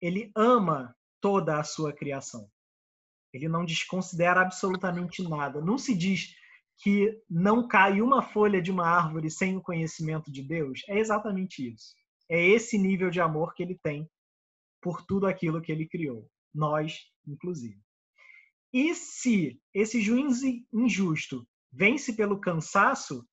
ele 0.00 0.32
ama 0.34 0.96
toda 1.20 1.58
a 1.58 1.64
sua 1.64 1.92
criação. 1.92 2.50
Ele 3.32 3.48
não 3.48 3.64
desconsidera 3.64 4.40
absolutamente 4.40 5.22
nada. 5.22 5.60
Não 5.60 5.76
se 5.76 5.94
diz 5.94 6.34
que 6.78 7.20
não 7.28 7.66
cai 7.66 8.00
uma 8.00 8.22
folha 8.22 8.62
de 8.62 8.70
uma 8.70 8.86
árvore 8.86 9.30
sem 9.30 9.56
o 9.56 9.62
conhecimento 9.62 10.30
de 10.30 10.42
Deus? 10.42 10.82
É 10.88 10.98
exatamente 10.98 11.74
isso. 11.74 11.94
É 12.28 12.40
esse 12.40 12.78
nível 12.78 13.10
de 13.10 13.20
amor 13.20 13.54
que 13.54 13.62
ele 13.62 13.78
tem 13.82 14.08
por 14.80 15.04
tudo 15.04 15.26
aquilo 15.26 15.60
que 15.60 15.72
ele 15.72 15.88
criou, 15.88 16.30
nós, 16.54 17.00
inclusive. 17.26 17.80
E 18.72 18.94
se 18.94 19.60
esse 19.72 20.00
juiz 20.00 20.42
injusto 20.72 21.46
vence 21.72 22.12
pelo 22.12 22.40
cansaço, 22.40 23.26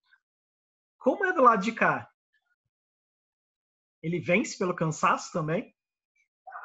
como 0.97 1.25
é 1.25 1.33
do 1.33 1.41
lado 1.41 1.61
de 1.61 1.73
cá? 1.73 2.09
Ele 4.01 4.19
vence 4.19 4.57
pelo 4.57 4.73
cansaço 4.73 5.31
também? 5.31 5.74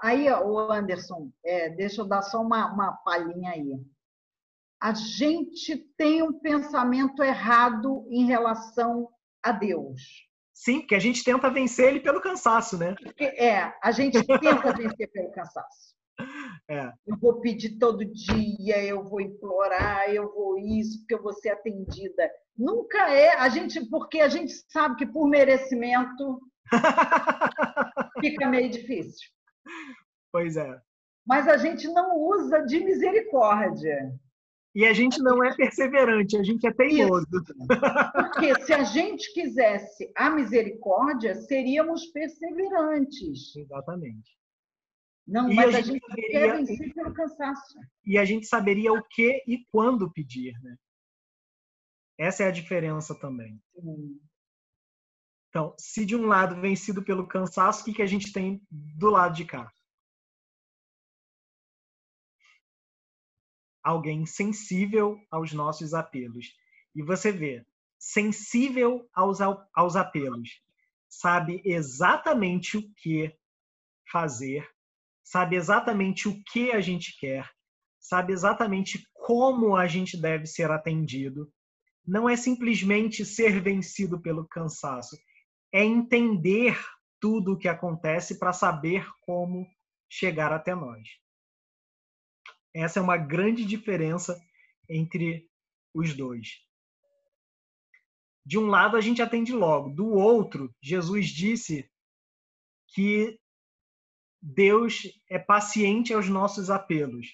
Aí, 0.02 0.30
o 0.30 0.58
Anderson, 0.58 1.30
é, 1.44 1.70
deixa 1.70 2.00
eu 2.00 2.06
dar 2.06 2.22
só 2.22 2.40
uma, 2.40 2.72
uma 2.72 2.92
palhinha 2.92 3.52
aí 3.52 3.74
a 4.80 4.94
gente 4.94 5.76
tem 5.96 6.22
um 6.22 6.32
pensamento 6.32 7.22
errado 7.22 8.06
em 8.10 8.24
relação 8.24 9.08
a 9.42 9.52
Deus. 9.52 10.26
Sim, 10.54 10.80
porque 10.80 10.94
a 10.94 10.98
gente 10.98 11.22
tenta 11.22 11.50
vencer 11.50 11.88
ele 11.88 12.00
pelo 12.00 12.20
cansaço, 12.20 12.78
né? 12.78 12.94
É, 13.18 13.72
a 13.82 13.92
gente 13.92 14.22
tenta 14.26 14.72
vencer 14.72 15.10
pelo 15.12 15.30
cansaço. 15.32 15.94
É. 16.68 16.92
Eu 17.06 17.16
vou 17.18 17.40
pedir 17.40 17.78
todo 17.78 18.04
dia, 18.04 18.82
eu 18.84 19.02
vou 19.04 19.20
implorar, 19.20 20.10
eu 20.10 20.32
vou 20.32 20.58
isso, 20.58 21.00
porque 21.00 21.14
eu 21.14 21.22
vou 21.22 21.32
ser 21.32 21.50
atendida. 21.50 22.30
Nunca 22.56 23.10
é, 23.10 23.34
a 23.36 23.48
gente, 23.48 23.88
porque 23.88 24.20
a 24.20 24.28
gente 24.28 24.52
sabe 24.68 24.96
que 24.96 25.06
por 25.06 25.28
merecimento 25.28 26.40
fica 28.20 28.46
meio 28.48 28.70
difícil. 28.70 29.30
Pois 30.32 30.56
é. 30.56 30.80
Mas 31.26 31.48
a 31.48 31.56
gente 31.56 31.86
não 31.88 32.16
usa 32.16 32.60
de 32.60 32.80
misericórdia. 32.80 34.12
E 34.74 34.86
a 34.86 34.92
gente 34.92 35.20
não 35.20 35.42
é 35.44 35.54
perseverante, 35.54 36.36
a 36.36 36.42
gente 36.42 36.66
é 36.66 36.72
teimoso. 36.72 37.26
Porque 38.14 38.60
se 38.62 38.72
a 38.72 38.84
gente 38.84 39.32
quisesse 39.32 40.12
a 40.16 40.30
misericórdia, 40.30 41.34
seríamos 41.34 42.06
perseverantes. 42.06 43.56
Exatamente. 43.56 44.38
Não, 45.26 45.50
e 45.50 45.54
mas 45.54 45.74
a 45.74 45.80
gente, 45.80 45.90
a 45.90 45.92
gente 45.92 46.06
saberia, 46.06 46.40
quer 46.40 46.56
vencer 46.56 46.94
pelo 46.94 47.14
cansaço. 47.14 47.78
E 48.04 48.18
a 48.18 48.24
gente 48.24 48.46
saberia 48.46 48.92
o 48.92 49.02
que 49.08 49.42
e 49.46 49.64
quando 49.70 50.12
pedir, 50.12 50.52
né? 50.62 50.76
Essa 52.18 52.44
é 52.44 52.48
a 52.48 52.52
diferença 52.52 53.14
também. 53.14 53.60
Sim. 53.74 54.20
Então, 55.50 55.74
se 55.78 56.06
de 56.06 56.16
um 56.16 56.26
lado 56.26 56.60
vencido 56.60 57.02
pelo 57.02 57.26
cansaço, 57.26 57.82
o 57.82 57.84
que, 57.84 57.92
que 57.92 58.02
a 58.02 58.06
gente 58.06 58.32
tem 58.32 58.62
do 58.70 59.10
lado 59.10 59.34
de 59.34 59.44
cá? 59.44 59.70
alguém 63.82 64.26
sensível 64.26 65.18
aos 65.30 65.52
nossos 65.52 65.94
apelos. 65.94 66.54
E 66.94 67.02
você 67.02 67.32
vê, 67.32 67.64
sensível 67.98 69.08
aos, 69.12 69.38
aos 69.40 69.96
apelos, 69.96 70.60
sabe 71.08 71.60
exatamente 71.64 72.76
o 72.76 72.94
que 72.94 73.34
fazer, 74.10 74.68
sabe 75.22 75.56
exatamente 75.56 76.28
o 76.28 76.42
que 76.44 76.72
a 76.72 76.80
gente 76.80 77.16
quer, 77.18 77.48
sabe 77.98 78.32
exatamente 78.32 79.06
como 79.12 79.76
a 79.76 79.86
gente 79.86 80.20
deve 80.20 80.46
ser 80.46 80.70
atendido. 80.70 81.52
Não 82.06 82.28
é 82.28 82.36
simplesmente 82.36 83.24
ser 83.24 83.60
vencido 83.60 84.20
pelo 84.20 84.46
cansaço, 84.48 85.16
é 85.72 85.84
entender 85.84 86.78
tudo 87.20 87.52
o 87.52 87.58
que 87.58 87.68
acontece 87.68 88.38
para 88.38 88.52
saber 88.52 89.06
como 89.20 89.66
chegar 90.08 90.52
até 90.52 90.74
nós. 90.74 91.08
Essa 92.74 92.98
é 92.98 93.02
uma 93.02 93.16
grande 93.16 93.64
diferença 93.64 94.40
entre 94.88 95.48
os 95.94 96.14
dois. 96.14 96.64
De 98.44 98.58
um 98.58 98.66
lado, 98.66 98.96
a 98.96 99.00
gente 99.00 99.20
atende 99.22 99.52
logo, 99.52 99.90
do 99.90 100.10
outro, 100.10 100.74
Jesus 100.80 101.28
disse 101.28 101.88
que 102.88 103.38
Deus 104.42 105.02
é 105.28 105.38
paciente 105.38 106.14
aos 106.14 106.28
nossos 106.28 106.70
apelos. 106.70 107.28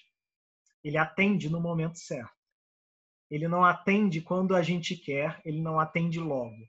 Ele 0.83 0.99
atende 0.99 1.49
no 1.49 1.61
momento 1.61 1.99
certo. 1.99 2.35
Ele 3.31 3.49
não 3.49 3.65
atende 3.65 4.21
quando 4.21 4.55
a 4.55 4.63
gente 4.63 4.97
quer, 4.97 5.41
ele 5.45 5.61
não 5.61 5.81
atende 5.81 6.19
logo. 6.19 6.69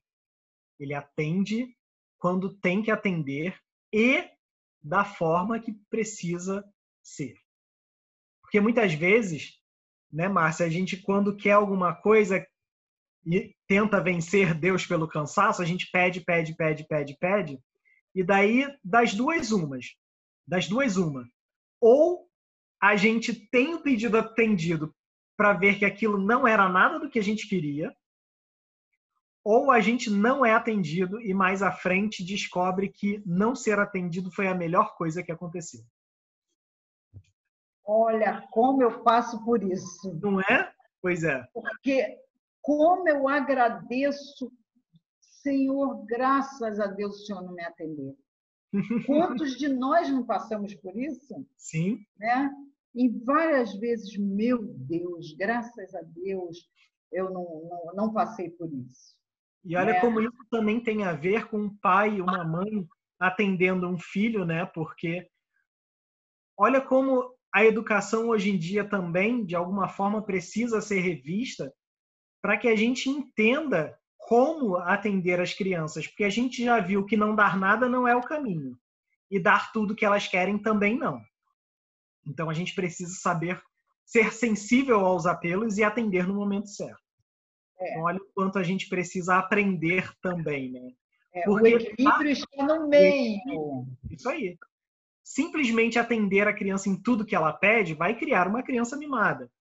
Ele 0.80 0.94
atende 0.94 1.76
quando 2.18 2.54
tem 2.58 2.82
que 2.82 2.92
atender 2.92 3.58
e 3.94 4.24
da 4.82 5.04
forma 5.04 5.60
que 5.60 5.74
precisa 5.90 6.63
ser. 7.04 7.36
Porque 8.42 8.60
muitas 8.60 8.94
vezes, 8.94 9.60
né, 10.12 10.28
Márcia, 10.28 10.66
a 10.66 10.70
gente 10.70 10.98
quando 10.98 11.36
quer 11.36 11.52
alguma 11.52 11.94
coisa 11.94 12.46
e 13.26 13.54
tenta 13.68 14.02
vencer 14.02 14.54
Deus 14.54 14.86
pelo 14.86 15.08
cansaço, 15.08 15.62
a 15.62 15.66
gente 15.66 15.90
pede, 15.92 16.22
pede, 16.22 16.56
pede, 16.56 16.88
pede, 16.88 17.18
pede, 17.20 17.60
e 18.16 18.24
daí 18.24 18.66
das 18.84 19.13
duas 19.13 19.52
umas, 19.52 19.86
das 20.48 20.68
duas 20.68 20.96
uma. 20.96 21.28
Ou 21.82 22.28
a 22.82 22.96
gente 22.96 23.34
tem 23.50 23.74
o 23.74 23.82
pedido 23.82 24.18
atendido 24.18 24.96
para 25.36 25.54
ver 25.54 25.78
que 25.78 25.86
aquilo 25.86 26.18
não 26.18 26.48
era 26.48 26.70
nada 26.70 27.00
do 27.00 27.10
que 27.10 27.20
a 27.20 27.24
gente 27.24 27.48
queria, 27.48 27.96
ou 29.50 29.72
a 29.72 29.80
gente 29.80 30.10
não 30.10 30.46
é 30.46 30.52
atendido 30.52 31.22
e 31.22 31.34
mais 31.34 31.62
à 31.62 31.72
frente 31.72 32.22
descobre 32.22 32.90
que 32.90 33.24
não 33.26 33.56
ser 33.56 33.80
atendido 33.80 34.30
foi 34.30 34.46
a 34.46 34.54
melhor 34.54 34.98
coisa 34.98 35.24
que 35.24 35.32
aconteceu. 35.32 35.80
Olha, 37.86 38.46
como 38.52 38.84
eu 38.84 39.02
passo 39.04 39.42
por 39.46 39.64
isso. 39.64 40.20
Não 40.22 40.42
é? 40.42 40.70
Pois 41.02 41.24
é. 41.24 41.48
Porque 41.54 42.20
como 42.62 43.08
eu 43.08 43.30
agradeço, 43.30 44.52
Senhor, 45.22 46.06
graças 46.06 46.78
a 46.82 46.88
Deus 46.88 47.16
o 47.16 47.26
Senhor 47.26 47.42
não 47.42 47.54
me 47.54 47.64
atendeu. 47.64 48.18
Quantos 49.08 49.56
de 49.56 49.70
nós 49.70 50.10
não 50.10 50.26
passamos 50.26 50.76
por 50.76 50.94
isso? 50.98 51.48
Sim. 51.56 52.06
Né? 52.18 52.52
E 52.94 53.08
várias 53.08 53.74
vezes, 53.76 54.18
meu 54.18 54.62
Deus, 54.62 55.34
graças 55.38 55.96
a 55.96 56.02
Deus, 56.02 56.70
eu 57.14 57.30
não, 57.30 57.46
não, 57.70 57.96
não 57.96 58.14
passei 58.14 58.50
por 58.50 58.70
isso. 58.74 59.16
E 59.63 59.76
olha 59.76 59.93
né? 59.93 60.00
como 60.00 60.22
isso 60.22 60.46
também 60.50 60.80
tem 60.80 61.04
a 61.04 61.13
ver 61.13 61.48
com 61.48 61.58
um 61.58 61.78
pai 61.78 62.15
e 62.15 62.22
uma 62.22 62.43
mãe 62.43 62.88
atendendo 63.20 63.88
um 63.88 63.98
filho, 63.98 64.46
né? 64.46 64.65
Porque 64.65 65.28
olha 66.58 66.82
como 66.82 67.36
a 67.54 67.65
educação 67.65 68.30
hoje 68.30 68.52
em 68.52 68.58
dia 68.58 68.88
também, 68.88 69.46
de 69.46 69.56
alguma 69.56 69.88
forma, 69.89 70.22
precisa 70.22 70.82
ser 70.82 71.00
revista 71.00 71.74
para 72.41 72.58
que 72.58 72.67
a 72.67 72.76
gente 72.76 73.10
entenda 73.10 73.98
como 74.17 74.76
atender 74.78 75.39
as 75.39 75.54
crianças, 75.54 76.06
porque 76.06 76.24
a 76.24 76.30
gente 76.30 76.63
já 76.63 76.80
viu 76.80 77.06
que 77.06 77.15
não 77.15 77.34
dar 77.34 77.58
nada 77.58 77.88
não 77.88 78.08
é 78.08 78.15
o 78.15 78.22
caminho 78.22 78.78
e 79.32 79.39
dar 79.39 79.72
tudo 79.72 79.96
que 79.96 80.06
elas 80.06 80.28
querem 80.28 80.58
também 80.58 80.98
não. 80.98 81.22
Então 82.26 82.50
a 82.50 82.54
gente 82.54 82.76
precisa 82.76 83.15
saber 83.15 83.62
ser 84.06 84.34
sensível 84.34 85.00
aos 85.00 85.26
apelos 85.26 85.78
e 85.78 85.84
atender 85.84 86.28
no 86.28 86.36
momento 86.36 86.70
certo. 86.70 87.07
É. 87.80 87.92
Então, 87.92 88.04
olha 88.04 88.18
o 88.18 88.34
quanto 88.34 88.58
a 88.58 88.63
gente 88.63 88.90
precisa 88.90 89.38
aprender 89.38 90.12
também, 90.22 90.72
né? 90.72 90.92
É, 91.34 91.44
Porque, 91.44 91.74
o 91.74 91.78
equilíbrio 91.78 92.32
está 92.32 92.66
no 92.66 92.88
meio. 92.88 93.88
Isso 94.10 94.28
aí 94.30 94.58
simplesmente 95.28 96.00
atender 96.00 96.48
a 96.48 96.54
criança 96.54 96.88
em 96.88 96.96
tudo 96.96 97.26
que 97.26 97.36
ela 97.36 97.52
pede 97.52 97.94
vai 97.94 98.18
criar 98.18 98.48
uma 98.48 98.63
criança 98.63 98.96
mimada. 98.96 99.52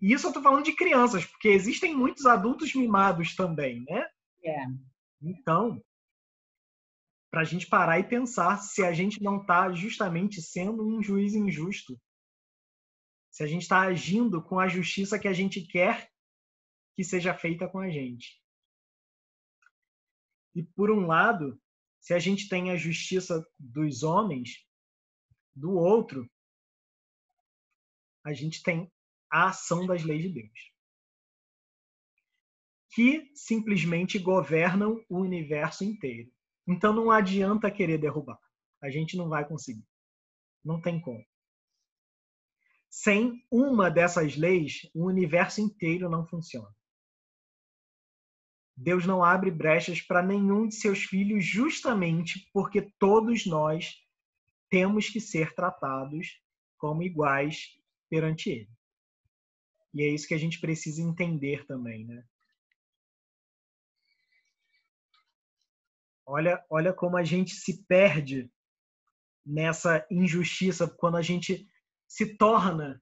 E 0.00 0.12
isso 0.12 0.26
eu 0.26 0.30
estou 0.30 0.42
falando 0.42 0.64
de 0.64 0.76
crianças, 0.76 1.24
porque 1.24 1.48
existem 1.48 1.94
muitos 1.94 2.24
adultos 2.24 2.72
mimados 2.72 3.34
também, 3.34 3.84
né? 3.88 4.06
É. 4.44 4.64
Então, 5.20 5.82
para 7.32 7.40
a 7.40 7.44
gente 7.44 7.66
parar 7.66 7.98
e 7.98 8.04
pensar 8.04 8.58
se 8.58 8.84
a 8.84 8.92
gente 8.92 9.20
não 9.20 9.40
está 9.40 9.72
justamente 9.72 10.40
sendo 10.40 10.86
um 10.86 11.02
juiz 11.02 11.34
injusto. 11.34 12.00
Se 13.28 13.42
a 13.42 13.46
gente 13.46 13.62
está 13.62 13.80
agindo 13.80 14.40
com 14.40 14.60
a 14.60 14.68
justiça 14.68 15.18
que 15.18 15.26
a 15.26 15.32
gente 15.32 15.62
quer 15.62 16.11
que 17.02 17.08
seja 17.08 17.34
feita 17.34 17.68
com 17.68 17.80
a 17.80 17.90
gente. 17.90 18.40
E 20.54 20.62
por 20.62 20.88
um 20.88 21.04
lado, 21.04 21.60
se 21.98 22.14
a 22.14 22.18
gente 22.20 22.48
tem 22.48 22.70
a 22.70 22.76
justiça 22.76 23.44
dos 23.58 24.04
homens, 24.04 24.64
do 25.52 25.72
outro, 25.72 26.30
a 28.24 28.32
gente 28.32 28.62
tem 28.62 28.88
a 29.28 29.48
ação 29.48 29.84
das 29.84 30.04
leis 30.04 30.22
de 30.22 30.28
Deus, 30.28 30.72
que 32.92 33.32
simplesmente 33.34 34.16
governam 34.16 35.04
o 35.08 35.18
universo 35.18 35.82
inteiro. 35.82 36.32
Então 36.68 36.94
não 36.94 37.10
adianta 37.10 37.68
querer 37.68 37.98
derrubar. 37.98 38.38
A 38.80 38.88
gente 38.90 39.16
não 39.16 39.28
vai 39.28 39.44
conseguir. 39.44 39.84
Não 40.64 40.80
tem 40.80 41.00
como. 41.00 41.26
Sem 42.88 43.44
uma 43.50 43.90
dessas 43.90 44.36
leis, 44.36 44.88
o 44.94 45.06
universo 45.06 45.60
inteiro 45.60 46.08
não 46.08 46.24
funciona. 46.28 46.72
Deus 48.82 49.06
não 49.06 49.22
abre 49.22 49.48
brechas 49.48 50.00
para 50.00 50.22
nenhum 50.22 50.66
de 50.66 50.74
seus 50.74 51.04
filhos, 51.04 51.44
justamente 51.44 52.50
porque 52.52 52.82
todos 52.98 53.46
nós 53.46 53.94
temos 54.68 55.08
que 55.08 55.20
ser 55.20 55.54
tratados 55.54 56.42
como 56.76 57.04
iguais 57.04 57.78
perante 58.10 58.50
Ele. 58.50 58.70
E 59.94 60.02
é 60.02 60.08
isso 60.08 60.26
que 60.26 60.34
a 60.34 60.38
gente 60.38 60.58
precisa 60.58 61.00
entender 61.00 61.64
também, 61.64 62.04
né? 62.04 62.24
Olha, 66.26 66.64
olha 66.68 66.92
como 66.92 67.16
a 67.16 67.22
gente 67.22 67.54
se 67.54 67.84
perde 67.84 68.50
nessa 69.46 70.04
injustiça 70.10 70.88
quando 70.88 71.18
a 71.18 71.22
gente 71.22 71.68
se 72.08 72.36
torna 72.36 73.00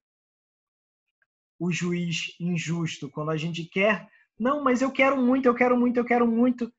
o 1.58 1.70
juiz 1.72 2.34
injusto, 2.38 3.10
quando 3.10 3.30
a 3.30 3.36
gente 3.36 3.64
quer 3.64 4.10
não, 4.40 4.64
mas 4.64 4.80
eu 4.80 4.90
quero 4.90 5.18
muito, 5.18 5.44
eu 5.44 5.54
quero 5.54 5.78
muito, 5.78 5.98
eu 5.98 6.04
quero 6.04 6.26
muito. 6.26 6.72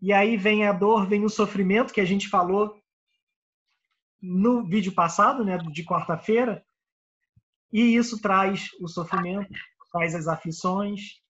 E 0.00 0.12
aí 0.12 0.36
vem 0.36 0.64
a 0.64 0.72
dor, 0.72 1.08
vem 1.08 1.24
o 1.24 1.28
sofrimento 1.28 1.92
que 1.92 2.00
a 2.00 2.04
gente 2.04 2.28
falou 2.28 2.80
no 4.22 4.64
vídeo 4.64 4.92
passado, 4.94 5.44
né, 5.44 5.58
de 5.58 5.84
quarta-feira, 5.84 6.64
e 7.72 7.96
isso 7.96 8.20
traz 8.22 8.68
o 8.80 8.86
sofrimento, 8.86 9.52
traz 9.90 10.14
as 10.14 10.28
aflições, 10.28 11.20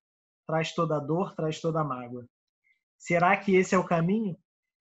traz 0.46 0.74
toda 0.74 0.98
a 0.98 1.00
dor, 1.00 1.34
traz 1.34 1.60
toda 1.60 1.80
a 1.80 1.84
mágoa. 1.84 2.28
Será 2.98 3.34
que 3.34 3.56
esse 3.56 3.74
é 3.74 3.78
o 3.78 3.86
caminho? 3.86 4.36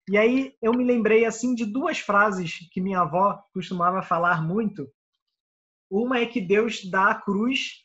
E 0.08 0.18
aí 0.18 0.54
eu 0.60 0.72
me 0.72 0.84
lembrei 0.84 1.24
assim 1.24 1.54
de 1.54 1.64
duas 1.64 1.98
frases 1.98 2.58
que 2.70 2.80
minha 2.80 3.00
avó 3.00 3.42
costumava 3.54 4.02
falar 4.02 4.42
muito. 4.42 4.86
Uma 5.90 6.18
é 6.18 6.26
que 6.26 6.42
Deus 6.42 6.84
dá 6.84 7.10
a 7.10 7.20
cruz, 7.20 7.83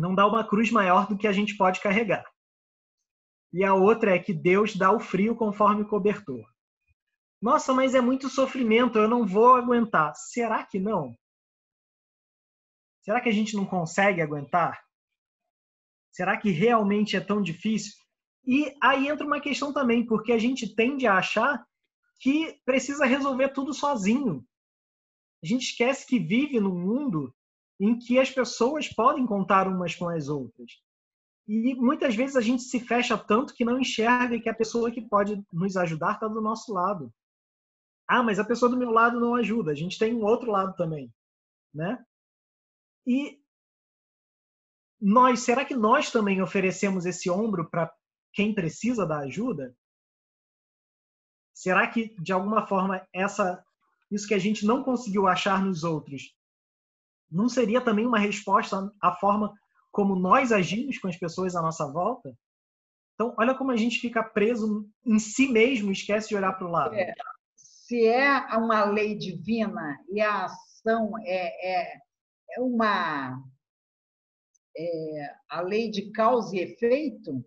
não 0.00 0.14
dá 0.14 0.26
uma 0.26 0.46
cruz 0.46 0.70
maior 0.70 1.06
do 1.06 1.16
que 1.16 1.26
a 1.26 1.32
gente 1.32 1.56
pode 1.56 1.80
carregar. 1.80 2.24
E 3.52 3.64
a 3.64 3.74
outra 3.74 4.14
é 4.14 4.18
que 4.18 4.32
Deus 4.32 4.74
dá 4.74 4.90
o 4.90 5.00
frio 5.00 5.36
conforme 5.36 5.84
cobertor. 5.84 6.48
Nossa, 7.40 7.72
mas 7.72 7.94
é 7.94 8.00
muito 8.00 8.28
sofrimento, 8.28 8.98
eu 8.98 9.08
não 9.08 9.26
vou 9.26 9.54
aguentar. 9.54 10.14
Será 10.14 10.64
que 10.64 10.78
não? 10.78 11.16
Será 13.02 13.20
que 13.20 13.28
a 13.28 13.32
gente 13.32 13.56
não 13.56 13.64
consegue 13.64 14.20
aguentar? 14.20 14.80
Será 16.12 16.36
que 16.36 16.50
realmente 16.50 17.16
é 17.16 17.20
tão 17.20 17.40
difícil? 17.40 17.92
E 18.46 18.74
aí 18.82 19.08
entra 19.08 19.26
uma 19.26 19.40
questão 19.40 19.72
também, 19.72 20.04
porque 20.04 20.32
a 20.32 20.38
gente 20.38 20.74
tende 20.74 21.06
a 21.06 21.16
achar 21.16 21.64
que 22.20 22.60
precisa 22.64 23.06
resolver 23.06 23.50
tudo 23.50 23.72
sozinho. 23.72 24.44
A 25.42 25.46
gente 25.46 25.62
esquece 25.62 26.06
que 26.06 26.18
vive 26.18 26.60
num 26.60 26.78
mundo 26.78 27.34
em 27.80 27.98
que 27.98 28.18
as 28.18 28.30
pessoas 28.30 28.88
podem 28.88 29.26
contar 29.26 29.66
umas 29.66 29.94
com 29.94 30.06
as 30.10 30.28
outras. 30.28 30.70
E 31.48 31.74
muitas 31.74 32.14
vezes 32.14 32.36
a 32.36 32.40
gente 32.42 32.62
se 32.62 32.78
fecha 32.78 33.16
tanto 33.16 33.54
que 33.54 33.64
não 33.64 33.80
enxerga 33.80 34.38
que 34.38 34.48
a 34.50 34.54
pessoa 34.54 34.90
que 34.90 35.00
pode 35.00 35.42
nos 35.50 35.76
ajudar 35.78 36.12
está 36.12 36.28
do 36.28 36.42
nosso 36.42 36.72
lado. 36.74 37.12
Ah, 38.06 38.22
mas 38.22 38.38
a 38.38 38.44
pessoa 38.44 38.70
do 38.70 38.76
meu 38.76 38.90
lado 38.90 39.18
não 39.18 39.34
ajuda. 39.34 39.72
A 39.72 39.74
gente 39.74 39.98
tem 39.98 40.14
um 40.14 40.22
outro 40.22 40.50
lado 40.50 40.76
também, 40.76 41.12
né? 41.74 42.04
E 43.06 43.40
nós, 45.00 45.40
será 45.40 45.64
que 45.64 45.74
nós 45.74 46.10
também 46.10 46.42
oferecemos 46.42 47.06
esse 47.06 47.30
ombro 47.30 47.68
para 47.70 47.90
quem 48.32 48.54
precisa 48.54 49.06
da 49.06 49.20
ajuda? 49.20 49.74
Será 51.54 51.88
que 51.88 52.14
de 52.20 52.32
alguma 52.32 52.66
forma 52.66 53.06
essa 53.12 53.64
isso 54.10 54.26
que 54.26 54.34
a 54.34 54.38
gente 54.38 54.66
não 54.66 54.82
conseguiu 54.82 55.26
achar 55.26 55.64
nos 55.64 55.84
outros 55.84 56.34
não 57.30 57.48
seria 57.48 57.80
também 57.80 58.06
uma 58.06 58.18
resposta 58.18 58.90
à 59.00 59.14
forma 59.14 59.52
como 59.90 60.16
nós 60.16 60.52
agimos 60.52 60.98
com 60.98 61.08
as 61.08 61.16
pessoas 61.16 61.54
à 61.54 61.62
nossa 61.62 61.86
volta? 61.90 62.34
Então, 63.14 63.34
olha 63.38 63.54
como 63.54 63.70
a 63.70 63.76
gente 63.76 64.00
fica 64.00 64.22
preso 64.22 64.88
em 65.04 65.18
si 65.18 65.48
mesmo 65.48 65.90
e 65.90 65.92
esquece 65.92 66.28
de 66.28 66.36
olhar 66.36 66.52
para 66.54 66.66
o 66.66 66.70
lado. 66.70 66.94
É, 66.94 67.12
se 67.54 68.06
é 68.06 68.38
uma 68.56 68.84
lei 68.84 69.16
divina 69.16 69.98
e 70.10 70.20
a 70.20 70.46
ação 70.46 71.12
é, 71.20 71.92
é, 71.92 72.00
é 72.56 72.60
uma 72.60 73.42
é, 74.76 75.34
a 75.48 75.60
lei 75.60 75.90
de 75.90 76.10
causa 76.12 76.56
e 76.56 76.60
efeito, 76.60 77.44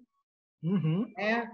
uhum. 0.62 1.12
né? 1.17 1.52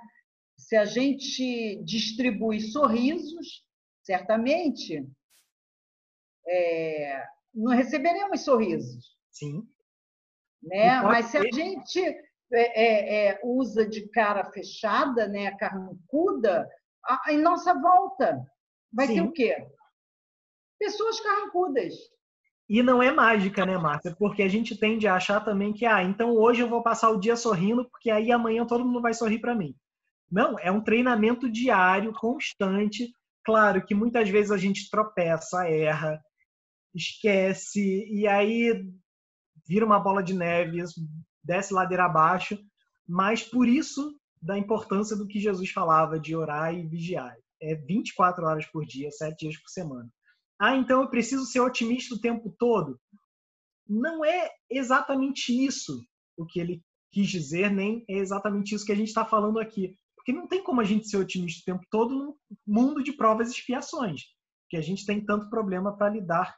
se 0.58 0.76
a 0.76 0.86
gente 0.86 1.82
distribui 1.84 2.60
sorrisos, 2.60 3.66
certamente 4.04 5.08
é, 6.46 7.26
não 7.60 7.76
receberemos 7.76 8.42
sorrisos. 8.42 9.18
Sim. 9.32 9.68
Né? 10.64 11.02
Mas 11.02 11.28
se 11.28 11.38
a 11.38 11.44
gente 11.44 12.00
é, 12.00 12.18
é, 12.52 13.28
é, 13.28 13.40
usa 13.44 13.88
de 13.88 14.08
cara 14.10 14.46
fechada, 14.52 15.28
né, 15.28 15.52
carrancuda, 15.58 16.68
a, 17.06 17.34
em 17.34 17.38
nossa 17.38 17.74
volta 17.74 18.44
vai 18.92 19.08
Sim. 19.08 19.14
ter 19.16 19.22
o 19.22 19.32
quê? 19.32 19.68
Pessoas 20.80 21.20
carrancudas. 21.20 21.94
E 22.68 22.84
não 22.84 23.02
é 23.02 23.12
mágica, 23.12 23.66
né, 23.66 23.78
Márcia? 23.78 24.16
Porque 24.18 24.44
a 24.44 24.48
gente 24.48 24.78
tende 24.78 25.08
a 25.08 25.16
achar 25.16 25.44
também 25.44 25.74
que, 25.74 25.86
ah, 25.86 26.04
então 26.04 26.36
hoje 26.36 26.62
eu 26.62 26.70
vou 26.70 26.84
passar 26.84 27.10
o 27.10 27.20
dia 27.20 27.36
sorrindo, 27.36 27.90
porque 27.90 28.12
aí 28.12 28.32
amanhã 28.32 28.66
todo 28.66 28.86
mundo 28.86 29.02
vai 29.02 29.14
sorrir 29.14 29.40
para 29.40 29.56
mim. 29.56 29.76
Não, 30.32 30.58
é 30.60 30.72
um 30.72 30.82
treinamento 30.82 31.50
diário, 31.50 32.14
constante. 32.14 33.12
Claro 33.44 33.84
que 33.84 33.96
muitas 33.96 34.30
vezes 34.30 34.52
a 34.52 34.58
gente 34.58 34.90
tropeça, 34.90 35.68
erra, 35.68 36.22
esquece, 36.94 38.08
e 38.10 38.28
aí 38.28 38.84
vira 39.68 39.86
uma 39.86 40.00
bola 40.00 40.24
de 40.24 40.34
neve, 40.34 40.84
desce 41.44 41.74
ladeira 41.74 42.06
abaixo. 42.06 42.58
Mas 43.08 43.44
por 43.44 43.68
isso 43.68 44.16
da 44.42 44.58
importância 44.58 45.16
do 45.16 45.28
que 45.28 45.40
Jesus 45.40 45.70
falava 45.72 46.20
de 46.20 46.36
orar 46.36 46.74
e 46.74 46.88
vigiar. 46.88 47.36
É 47.62 47.76
24 47.76 48.46
horas 48.46 48.66
por 48.66 48.86
dia, 48.86 49.12
7 49.12 49.38
dias 49.38 49.58
por 49.58 49.70
semana. 49.70 50.10
Ah, 50.60 50.76
então 50.76 51.02
eu 51.02 51.10
preciso 51.10 51.46
ser 51.46 51.60
otimista 51.60 52.16
o 52.16 52.20
tempo 52.20 52.54
todo. 52.58 53.00
Não 53.88 54.24
é 54.24 54.50
exatamente 54.70 55.52
isso 55.52 56.02
o 56.38 56.46
que 56.46 56.60
ele 56.60 56.82
quis 57.12 57.28
dizer, 57.28 57.72
nem 57.72 58.06
é 58.10 58.18
exatamente 58.18 58.76
isso 58.76 58.86
que 58.86 58.92
a 58.92 58.96
gente 58.96 59.08
está 59.08 59.26
falando 59.26 59.60
aqui. 59.60 59.98
Porque 60.16 60.32
não 60.32 60.48
tem 60.48 60.64
como 60.64 60.80
a 60.80 60.84
gente 60.84 61.10
ser 61.10 61.18
otimista 61.18 61.62
o 61.62 61.74
tempo 61.74 61.86
todo 61.90 62.16
no 62.16 62.38
mundo 62.68 63.04
de 63.04 63.14
provas 63.14 63.50
e 63.50 63.52
expiações, 63.52 64.22
que 64.70 64.78
a 64.78 64.82
gente 64.82 65.06
tem 65.06 65.26
tanto 65.26 65.50
problema 65.50 65.98
para 65.98 66.10
lidar 66.12 66.56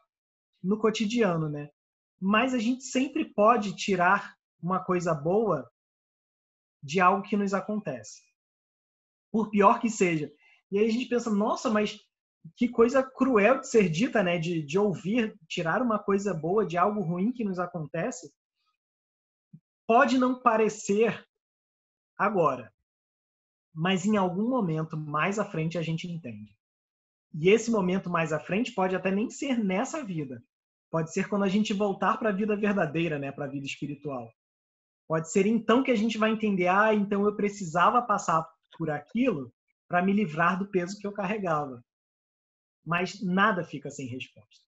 no 0.64 0.78
cotidiano, 0.78 1.50
né? 1.50 1.70
Mas 2.20 2.54
a 2.54 2.60
gente 2.60 2.84
sempre 2.84 3.26
pode 3.26 3.76
tirar 3.76 4.36
uma 4.62 4.84
coisa 4.84 5.14
boa 5.14 5.70
de 6.84 7.00
algo 7.00 7.24
que 7.24 7.36
nos 7.36 7.54
acontece. 7.54 8.22
Por 9.32 9.50
pior 9.50 9.80
que 9.80 9.90
seja. 9.90 10.32
E 10.72 10.78
aí 10.78 10.88
a 10.88 10.92
gente 10.92 11.08
pensa, 11.08 11.30
nossa, 11.30 11.70
mas 11.70 12.00
que 12.56 12.68
coisa 12.68 13.04
cruel 13.04 13.60
de 13.60 13.68
ser 13.68 13.90
dita, 13.90 14.24
né? 14.24 14.38
De, 14.38 14.62
de 14.64 14.78
ouvir, 14.78 15.38
tirar 15.48 15.82
uma 15.82 16.00
coisa 16.00 16.34
boa 16.34 16.66
de 16.66 16.78
algo 16.78 17.02
ruim 17.02 17.32
que 17.32 17.44
nos 17.44 17.60
acontece. 17.60 18.32
Pode 19.88 20.18
não 20.18 20.40
parecer 20.40 21.26
agora, 22.18 22.74
mas 23.74 24.06
em 24.06 24.16
algum 24.16 24.48
momento 24.48 24.96
mais 24.96 25.40
à 25.40 25.46
frente 25.46 25.78
a 25.78 25.82
gente 25.82 26.08
entende. 26.08 26.56
E 27.34 27.50
esse 27.50 27.72
momento 27.72 28.10
mais 28.10 28.32
à 28.34 28.40
frente 28.40 28.74
pode 28.74 28.96
até 28.96 29.10
nem 29.12 29.30
ser 29.30 29.58
nessa 29.58 30.04
vida. 30.04 30.44
Pode 30.92 31.12
ser 31.14 31.28
quando 31.30 31.44
a 31.44 31.48
gente 31.48 31.74
voltar 31.74 32.18
para 32.18 32.30
a 32.30 32.34
vida 32.34 32.56
verdadeira, 32.56 33.18
né, 33.18 33.32
para 33.32 33.46
a 33.46 33.50
vida 33.50 33.66
espiritual. 33.66 34.30
Pode 35.08 35.32
ser 35.32 35.46
então 35.46 35.82
que 35.82 35.92
a 35.92 35.96
gente 35.96 36.18
vai 36.18 36.32
entender, 36.32 36.68
ah, 36.68 36.94
então 36.94 37.26
eu 37.26 37.36
precisava 37.36 38.02
passar 38.02 38.46
por 38.78 38.90
aquilo 38.90 39.52
para 39.88 40.02
me 40.02 40.14
livrar 40.14 40.60
do 40.60 40.70
peso 40.70 40.98
que 41.00 41.08
eu 41.08 41.12
carregava 41.12 41.82
mas 42.86 43.22
nada 43.22 43.64
fica 43.64 43.90
sem 43.90 44.08
resposta. 44.08 44.66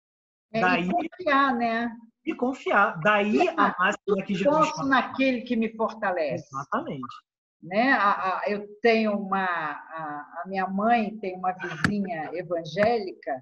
É, 0.53 0.61
Daí, 0.61 0.87
e 0.87 0.91
confiar, 0.91 1.55
né? 1.55 1.97
E 2.25 2.35
confiar. 2.35 2.99
Daí 3.01 3.47
a 3.49 3.75
máxima 3.77 4.23
que 4.25 4.35
Jesus 4.35 4.55
posso 4.55 4.75
fala. 4.77 4.89
naquele 4.89 5.41
que 5.41 5.55
me 5.55 5.75
fortalece. 5.75 6.47
Exatamente. 6.53 7.15
Né? 7.61 7.91
A, 7.91 8.39
a, 8.39 8.43
eu 8.47 8.65
tenho 8.81 9.17
uma... 9.17 9.45
A, 9.45 10.41
a, 10.43 10.43
minha 10.47 10.67
mãe 10.67 11.17
tem 11.17 11.35
uma 11.35 11.51
vizinha 11.53 12.29
evangélica 12.33 13.41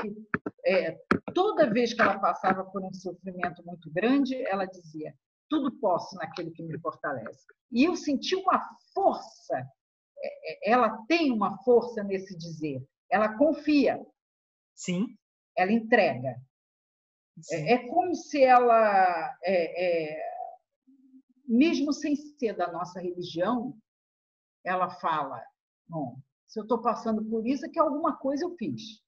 que 0.00 0.14
é, 0.64 0.96
toda 1.34 1.70
vez 1.70 1.92
que 1.94 2.02
ela 2.02 2.18
passava 2.18 2.64
por 2.64 2.82
um 2.82 2.92
sofrimento 2.92 3.64
muito 3.64 3.90
grande, 3.90 4.36
ela 4.46 4.64
dizia 4.64 5.14
tudo 5.48 5.78
posso 5.78 6.16
naquele 6.16 6.50
que 6.50 6.62
me 6.62 6.78
fortalece. 6.80 7.44
E 7.70 7.84
eu 7.84 7.94
senti 7.94 8.34
uma 8.34 8.62
força, 8.94 9.56
é, 10.18 10.70
é, 10.70 10.72
ela 10.72 11.04
tem 11.06 11.30
uma 11.30 11.58
força 11.62 12.02
nesse 12.02 12.36
dizer 12.36 12.82
ela 13.12 13.36
confia. 13.36 14.00
Sim. 14.74 15.14
Ela 15.54 15.70
entrega. 15.70 16.34
É, 17.50 17.74
é, 17.74 17.88
como 17.88 18.14
se 18.14 18.42
ela, 18.42 19.36
é, 19.44 20.14
é, 20.14 20.32
mesmo 21.46 21.92
sem 21.92 22.16
ser 22.16 22.56
da 22.56 22.72
nossa 22.72 23.00
religião, 23.00 23.76
ela 24.64 24.88
fala: 24.88 25.44
bom, 25.86 26.16
se 26.46 26.58
eu 26.58 26.62
estou 26.62 26.80
passando 26.80 27.22
por 27.24 27.46
isso, 27.46 27.66
é 27.66 27.68
que 27.68 27.78
alguma 27.78 28.16
coisa 28.16 28.44
eu 28.44 28.56
fiz. 28.56 29.02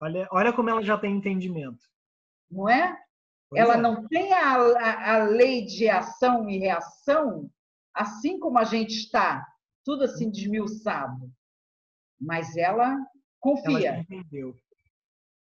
Olha, 0.00 0.28
olha 0.30 0.52
como 0.52 0.70
ela 0.70 0.82
já 0.82 0.98
tem 0.98 1.16
entendimento. 1.16 1.86
Não 2.50 2.68
é? 2.68 2.98
Pois 3.48 3.62
ela 3.62 3.74
é. 3.74 3.80
não 3.80 4.06
tem 4.08 4.32
a, 4.32 4.56
a, 4.56 5.14
a 5.14 5.24
lei 5.24 5.64
de 5.64 5.88
ação 5.88 6.48
e 6.48 6.58
reação, 6.58 7.50
assim 7.94 8.38
como 8.38 8.58
a 8.58 8.64
gente 8.64 8.92
está, 8.92 9.46
tudo 9.84 10.04
assim 10.04 10.30
desmiuçado. 10.30 11.30
Mas 12.20 12.56
ela 12.56 12.96
Confia. 13.44 13.88
Ela 13.90 13.98
entendeu. 13.98 14.56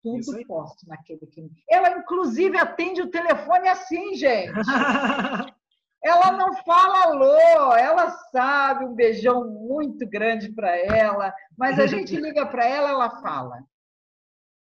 Tudo 0.02 0.48
posso 0.48 0.88
naquele 0.88 1.28
que. 1.28 1.52
Ela, 1.70 1.98
inclusive, 1.98 2.58
atende 2.58 3.02
o 3.02 3.12
telefone 3.12 3.68
assim, 3.68 4.16
gente. 4.16 4.54
Ela 6.02 6.32
não 6.32 6.56
fala 6.64 7.04
alô, 7.04 7.76
ela 7.76 8.10
sabe, 8.32 8.86
um 8.86 8.96
beijão 8.96 9.46
muito 9.52 10.08
grande 10.08 10.50
para 10.54 10.74
ela, 10.78 11.36
mas 11.58 11.78
a 11.78 11.88
gente 11.88 12.16
liga 12.16 12.46
para 12.46 12.66
ela, 12.66 12.92
ela 12.92 13.22
fala. 13.22 13.62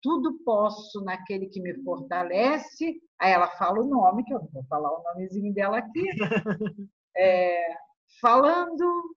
Tudo 0.02 0.42
posso 0.44 1.02
naquele 1.04 1.46
que 1.46 1.60
me 1.60 1.74
fortalece. 1.82 3.00
Aí 3.20 3.32
ela 3.32 3.48
fala 3.52 3.80
o 3.80 3.88
nome, 3.88 4.24
que 4.24 4.34
eu 4.34 4.40
vou 4.52 4.64
falar 4.64 4.90
o 4.90 5.02
nomezinho 5.02 5.52
dela 5.54 5.78
aqui. 5.78 6.02
É, 7.14 7.76
falando, 8.22 9.14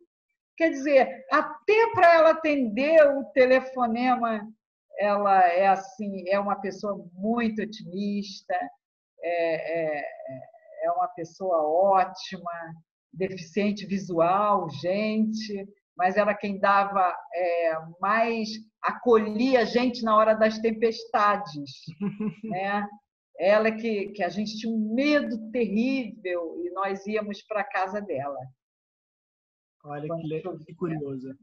quer 0.57 0.69
dizer, 0.69 1.25
até 1.31 1.91
para 1.93 2.13
ela 2.15 2.31
atender 2.31 3.01
o 3.07 3.23
telefonema, 3.31 4.45
ela 4.99 5.41
é 5.47 5.67
assim, 5.67 6.27
é 6.27 6.37
uma 6.37 6.57
pessoa 6.57 6.97
muito 7.13 7.61
otimista, 7.61 8.53
é, 9.23 9.99
é, 9.99 10.05
é 10.83 10.91
uma 10.91 11.07
pessoa 11.07 11.63
ótima, 11.63 12.51
deficiente 13.13 13.85
visual, 13.85 14.69
gente, 14.69 15.65
mas 15.97 16.17
era 16.17 16.35
quem 16.35 16.59
dava 16.59 17.15
é, 17.33 17.73
mais 17.99 18.49
acolhia 18.81 19.61
a 19.61 19.65
gente 19.65 20.03
na 20.03 20.15
hora 20.15 20.33
das 20.33 20.59
tempestades, 20.59 21.71
né? 22.43 22.87
Ela 23.37 23.71
que, 23.71 24.09
que 24.09 24.23
a 24.23 24.29
gente 24.29 24.57
tinha 24.57 24.71
um 24.71 24.93
medo 24.93 25.51
terrível 25.51 26.61
e 26.63 26.69
nós 26.71 27.05
íamos 27.05 27.41
para 27.43 27.61
a 27.61 27.69
casa 27.69 28.01
dela. 28.01 28.37
Olha 29.83 30.07
que, 30.07 30.65
que 30.65 30.75
curioso. 30.75 31.37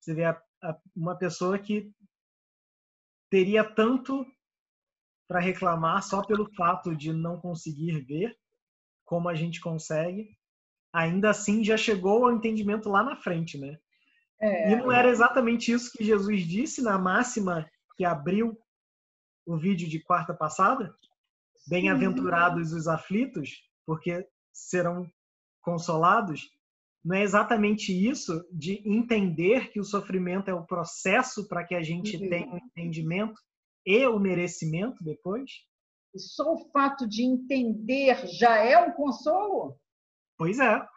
Você 0.00 0.14
vê 0.14 0.24
a, 0.24 0.42
a, 0.62 0.76
uma 0.96 1.16
pessoa 1.16 1.58
que 1.58 1.90
teria 3.30 3.62
tanto 3.64 4.26
para 5.28 5.38
reclamar 5.38 6.02
só 6.02 6.26
pelo 6.26 6.52
fato 6.54 6.96
de 6.96 7.12
não 7.12 7.40
conseguir 7.40 8.00
ver 8.04 8.36
como 9.04 9.28
a 9.28 9.34
gente 9.34 9.60
consegue, 9.60 10.36
ainda 10.92 11.30
assim 11.30 11.62
já 11.62 11.76
chegou 11.76 12.24
ao 12.24 12.34
entendimento 12.34 12.88
lá 12.88 13.02
na 13.02 13.16
frente, 13.16 13.58
né? 13.58 13.78
É, 14.40 14.72
e 14.72 14.76
não 14.76 14.90
era 14.90 15.10
exatamente 15.10 15.70
isso 15.70 15.92
que 15.92 16.04
Jesus 16.04 16.42
disse 16.46 16.82
na 16.82 16.98
máxima 16.98 17.68
que 17.96 18.04
abriu 18.04 18.58
o 19.46 19.56
vídeo 19.58 19.88
de 19.88 20.00
quarta 20.00 20.32
passada? 20.32 20.94
Bem-aventurados 21.68 22.72
os 22.72 22.88
aflitos, 22.88 23.62
porque 23.84 24.26
serão 24.52 25.06
consolados. 25.60 26.50
Não 27.04 27.16
é 27.16 27.22
exatamente 27.22 27.92
isso 27.92 28.42
de 28.50 28.82
entender 28.84 29.70
que 29.70 29.80
o 29.80 29.84
sofrimento 29.84 30.48
é 30.48 30.54
o 30.54 30.64
processo 30.64 31.46
para 31.46 31.64
que 31.64 31.74
a 31.74 31.82
gente 31.82 32.16
uhum. 32.16 32.28
tenha 32.30 32.46
o 32.46 32.54
um 32.54 32.58
entendimento 32.58 33.38
e 33.84 34.06
o 34.06 34.18
merecimento 34.18 35.02
depois? 35.04 35.50
só 36.16 36.54
o 36.54 36.70
fato 36.70 37.06
de 37.08 37.22
entender 37.22 38.26
já 38.26 38.56
é 38.56 38.78
um 38.78 38.92
consolo? 38.92 39.78
Pois 40.40 40.58
é. 40.58 40.88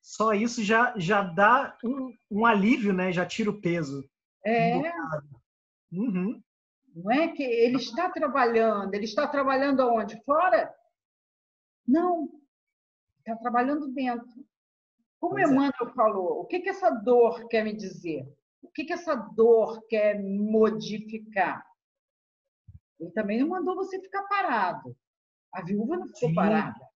Só 0.00 0.32
isso 0.32 0.64
já, 0.64 0.94
já 0.96 1.20
dá 1.20 1.76
um, 1.84 2.16
um 2.30 2.46
alívio, 2.46 2.90
né? 2.90 3.12
Já 3.12 3.26
tira 3.26 3.50
o 3.50 3.60
peso. 3.60 4.02
É. 4.42 4.76
Uhum. 5.92 6.42
Não 6.94 7.10
é 7.12 7.28
que 7.28 7.42
ele 7.42 7.76
está 7.76 8.08
trabalhando, 8.08 8.94
ele 8.94 9.04
está 9.04 9.28
trabalhando 9.28 9.82
aonde? 9.82 10.18
Fora? 10.24 10.74
Não, 11.86 12.30
está 13.18 13.36
trabalhando 13.36 13.92
dentro. 13.92 14.26
Como 15.20 15.34
pois 15.34 15.46
é. 15.46 15.52
Emmanuel 15.52 15.72
é. 15.82 15.92
falou, 15.92 16.40
o 16.40 16.46
que, 16.46 16.60
que 16.60 16.70
essa 16.70 16.88
dor 16.88 17.46
quer 17.46 17.62
me 17.62 17.76
dizer? 17.76 18.26
O 18.62 18.70
que, 18.70 18.86
que 18.86 18.94
essa 18.94 19.14
dor 19.14 19.86
quer 19.86 20.18
modificar? 20.18 21.62
Ele 22.98 23.10
também 23.10 23.38
não 23.38 23.48
mandou 23.48 23.76
você 23.76 24.00
ficar 24.00 24.22
parado. 24.22 24.96
A 25.52 25.60
viúva 25.60 25.98
não 25.98 26.06
ficou 26.06 26.30
Sim, 26.30 26.34
parada. 26.34 26.89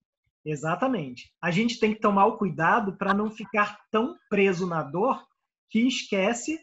Exatamente. 0.45 1.33
A 1.41 1.51
gente 1.51 1.79
tem 1.79 1.95
que 1.95 2.01
tomar 2.01 2.27
o 2.27 2.37
cuidado 2.37 2.97
para 2.97 3.15
não 3.15 3.31
ficar 3.31 3.79
tão 3.91 4.17
preso 4.29 4.67
na 4.67 4.83
dor 4.83 5.25
que 5.71 5.87
esquece 5.87 6.59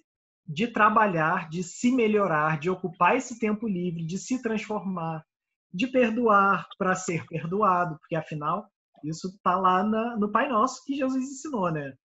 de 0.45 0.67
trabalhar, 0.67 1.49
de 1.49 1.63
se 1.63 1.91
melhorar, 1.91 2.59
de 2.59 2.69
ocupar 2.69 3.15
esse 3.15 3.39
tempo 3.39 3.67
livre, 3.67 4.05
de 4.05 4.17
se 4.17 4.41
transformar, 4.41 5.23
de 5.71 5.87
perdoar 5.87 6.67
para 6.77 6.95
ser 6.95 7.25
perdoado, 7.27 7.97
porque 7.99 8.15
afinal 8.15 8.67
isso 9.03 9.27
está 9.27 9.55
lá 9.55 9.83
na, 9.83 10.17
no 10.17 10.31
Pai 10.31 10.49
Nosso 10.49 10.83
que 10.83 10.95
Jesus 10.95 11.23
ensinou, 11.23 11.71
né? 11.71 11.95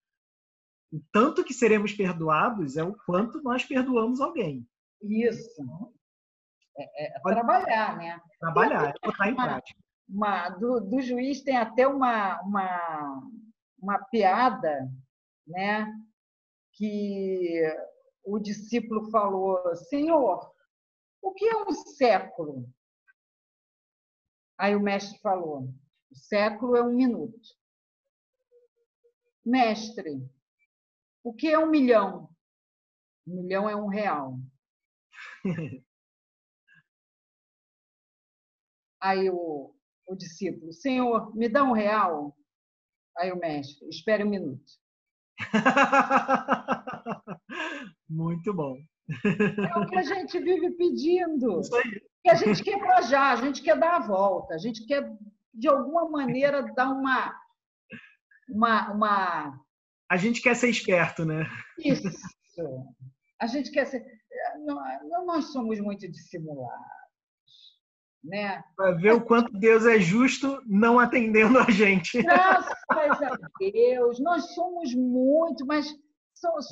O 0.93 1.01
tanto 1.11 1.43
que 1.43 1.53
seremos 1.53 1.93
perdoados 1.93 2.77
é 2.77 2.85
o 2.85 2.95
quanto 3.05 3.43
nós 3.43 3.65
perdoamos 3.65 4.21
alguém. 4.21 4.65
Isso. 5.03 5.63
É, 6.77 7.17
é 7.17 7.21
trabalhar, 7.21 7.97
né? 7.97 8.21
Trabalhar, 8.39 8.91
é 8.91 9.07
botar 9.07 9.29
em 9.29 9.35
prática. 9.35 9.84
Uma, 10.09 10.51
do, 10.51 10.81
do, 10.81 11.01
juiz 11.01 11.43
tem 11.43 11.57
até 11.57 11.87
uma, 11.89 12.41
uma, 12.43 13.23
uma 13.81 13.99
piada, 14.07 14.91
né? 15.47 15.87
Que 16.73 17.63
o 18.25 18.39
discípulo 18.39 19.11
falou: 19.11 19.75
Senhor, 19.77 20.53
o 21.23 21.33
que 21.33 21.47
é 21.47 21.57
um 21.57 21.73
século? 21.73 22.69
Aí 24.59 24.77
o 24.77 24.81
mestre 24.81 25.19
falou: 25.21 25.69
o 26.11 26.17
século 26.17 26.77
é 26.77 26.83
um 26.83 26.93
minuto. 26.93 27.49
Mestre, 29.45 30.27
o 31.23 31.35
que 31.35 31.49
é 31.49 31.59
um 31.59 31.71
milhão? 31.71 32.31
Um 33.27 33.43
milhão 33.43 33.69
é 33.69 33.75
um 33.75 33.89
real. 33.89 34.39
Aí 39.01 39.29
o, 39.29 39.74
o 40.07 40.17
discípulo, 40.17 40.73
Senhor, 40.73 41.35
me 41.35 41.49
dá 41.49 41.65
um 41.65 41.73
real. 41.73 42.37
Aí 43.19 43.33
o 43.33 43.39
mestre, 43.39 43.89
espere 43.89 44.25
um 44.25 44.31
minuto. 44.31 44.65
Muito 48.09 48.53
bom. 48.53 48.77
É 49.09 49.79
o 49.79 49.87
que 49.87 49.97
a 49.97 50.03
gente 50.03 50.39
vive 50.39 50.71
pedindo. 50.73 51.61
Isso 51.61 51.77
aí. 51.77 52.03
A 52.29 52.35
gente 52.35 52.63
quer 52.63 53.03
já, 53.05 53.33
a 53.33 53.37
gente 53.37 53.63
quer 53.63 53.79
dar 53.79 53.97
a 53.97 54.07
volta, 54.07 54.55
a 54.55 54.59
gente 54.59 54.87
quer, 54.87 55.11
de 55.53 55.69
alguma 55.69 56.09
maneira, 56.09 56.63
dar 56.75 56.91
uma. 56.91 57.35
uma, 58.49 58.93
uma... 58.93 59.61
A 60.11 60.17
gente 60.17 60.41
quer 60.41 60.57
ser 60.57 60.71
esperto, 60.71 61.25
né? 61.25 61.47
Isso. 61.79 62.09
A 63.41 63.47
gente 63.47 63.71
quer 63.71 63.87
ser. 63.87 64.05
Nós 65.27 65.53
somos 65.53 65.79
muito 65.81 66.11
dissimulados 66.11 67.04
né? 68.25 68.65
Para 68.75 68.93
ver 68.93 69.13
o 69.13 69.21
quanto 69.21 69.53
Deus 69.53 69.85
é 69.85 70.01
justo 70.01 70.61
não 70.67 70.99
atendendo 70.99 71.59
a 71.59 71.71
gente. 71.71 72.21
Graças 72.23 73.23
a 73.23 73.39
Deus, 73.61 74.19
nós 74.21 74.55
somos 74.55 74.95
muito, 74.95 75.67
mas 75.67 75.95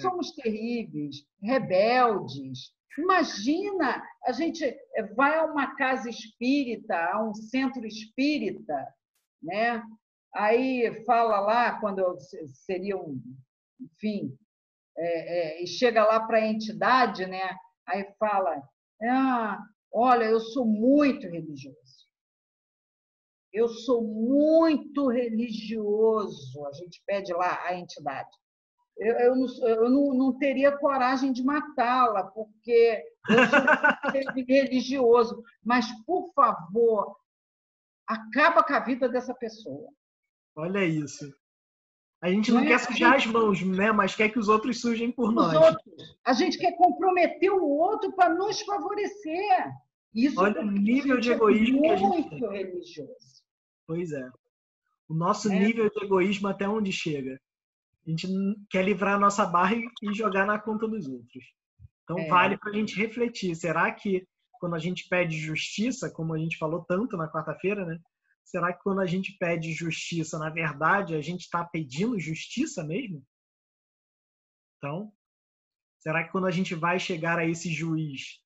somos 0.01 0.33
terríveis, 0.33 1.25
rebeldes. 1.43 2.73
Imagina, 2.99 4.03
a 4.25 4.33
gente 4.33 4.65
vai 5.15 5.38
a 5.38 5.45
uma 5.45 5.75
casa 5.77 6.09
espírita, 6.09 6.95
a 6.95 7.23
um 7.23 7.35
centro 7.35 7.87
espírita, 7.87 8.87
né? 9.43 9.83
Aí 10.35 11.05
fala 11.05 11.41
lá, 11.41 11.79
quando 11.81 12.17
seria 12.65 12.97
um, 12.97 13.21
enfim, 13.81 14.37
é, 14.97 15.59
é, 15.59 15.62
e 15.62 15.67
chega 15.67 16.05
lá 16.05 16.21
para 16.27 16.38
a 16.38 16.47
entidade, 16.47 17.27
né? 17.27 17.55
Aí 17.87 18.07
fala, 18.19 18.62
ah, 19.03 19.59
Olha, 19.92 20.24
eu 20.24 20.40
sou 20.40 20.64
muito 20.64 21.26
religioso. 21.28 21.76
Eu 23.52 23.68
sou 23.68 24.02
muito 24.02 25.09
religioso. 25.09 26.66
A 26.66 26.72
gente 26.72 27.02
pede 27.07 27.33
lá 27.35 27.62
a 27.66 27.78
entidade. 27.78 28.31
Eu, 28.96 29.14
eu, 29.18 29.37
não, 29.37 29.68
eu 29.68 29.90
não, 29.90 30.14
não, 30.14 30.38
teria 30.38 30.76
coragem 30.76 31.33
de 31.33 31.42
matá-la, 31.42 32.24
porque 32.24 33.05
eu 33.28 33.37
sou 33.48 34.33
religioso. 34.48 35.42
Mas, 35.62 35.90
por 36.05 36.33
favor, 36.35 37.16
acaba 38.07 38.62
com 38.62 38.72
a 38.72 38.81
vida 38.81 39.09
dessa 39.09 39.35
pessoa. 39.35 39.90
Olha 40.57 40.85
isso. 40.85 41.31
A 42.23 42.31
gente 42.31 42.53
não, 42.53 42.61
não 42.61 42.67
quer 42.67 42.75
é? 42.75 42.79
sujar 42.79 43.17
as 43.17 43.27
mãos, 43.27 43.61
né? 43.63 43.91
mas 43.91 44.15
quer 44.15 44.29
que 44.29 44.39
os 44.39 44.49
outros 44.49 44.81
sujem 44.81 45.11
por 45.11 45.31
os 45.31 45.35
nós. 45.35 45.55
Outros. 45.55 46.17
A 46.25 46.33
gente 46.33 46.57
quer 46.57 46.77
comprometer 46.77 47.51
o 47.51 47.65
outro 47.65 48.13
para 48.13 48.33
nos 48.33 48.61
favorecer. 48.63 49.73
Isso 50.15 50.41
Olha 50.41 50.61
o 50.61 50.71
nível 50.71 51.19
de 51.19 51.33
egoísmo 51.33 51.79
é 51.79 51.89
que 51.89 51.89
a 51.89 51.97
gente 51.97 52.31
tem. 52.31 52.39
Muito 52.39 52.53
religioso. 52.53 53.43
Pois 53.87 54.13
é. 54.13 54.31
O 55.09 55.15
nosso 55.15 55.51
é. 55.51 55.59
nível 55.59 55.91
de 55.91 56.05
egoísmo 56.05 56.47
até 56.47 56.69
onde 56.69 56.93
chega. 56.93 57.41
A 58.07 58.11
gente 58.11 58.29
quer 58.71 58.85
livrar 58.85 59.17
a 59.17 59.21
nossa 59.21 59.45
barra 59.45 59.75
e 59.75 60.15
jogar 60.15 60.47
na 60.47 60.61
conta 60.61 60.87
dos 60.87 61.09
outros. 61.09 61.45
Então 62.05 62.19
é. 62.19 62.29
vale 62.29 62.57
para 62.57 62.71
a 62.71 62.75
gente 62.75 62.95
refletir. 62.97 63.57
Será 63.57 63.91
que 63.91 64.25
quando 64.61 64.77
a 64.77 64.79
gente 64.79 65.09
pede 65.09 65.37
justiça, 65.37 66.09
como 66.09 66.35
a 66.35 66.39
gente 66.39 66.57
falou 66.57 66.85
tanto 66.85 67.17
na 67.17 67.29
quarta-feira, 67.29 67.85
né? 67.85 67.99
Será 68.44 68.72
que 68.72 68.83
quando 68.83 69.00
a 69.00 69.07
gente 69.07 69.37
pede 69.38 69.72
justiça, 69.72 70.38
na 70.38 70.50
verdade, 70.50 71.14
a 71.14 71.20
gente 71.20 71.42
está 71.42 71.64
pedindo 71.64 72.18
justiça 72.18 72.85
mesmo? 72.85 73.24
Então, 74.76 75.12
será 75.98 76.24
que 76.24 76.33
quando 76.33 76.46
a 76.46 76.50
gente 76.50 76.74
vai 76.74 76.98
chegar 76.98 77.38
a 77.38 77.46
esse 77.46 77.72
juiz, 77.72 78.40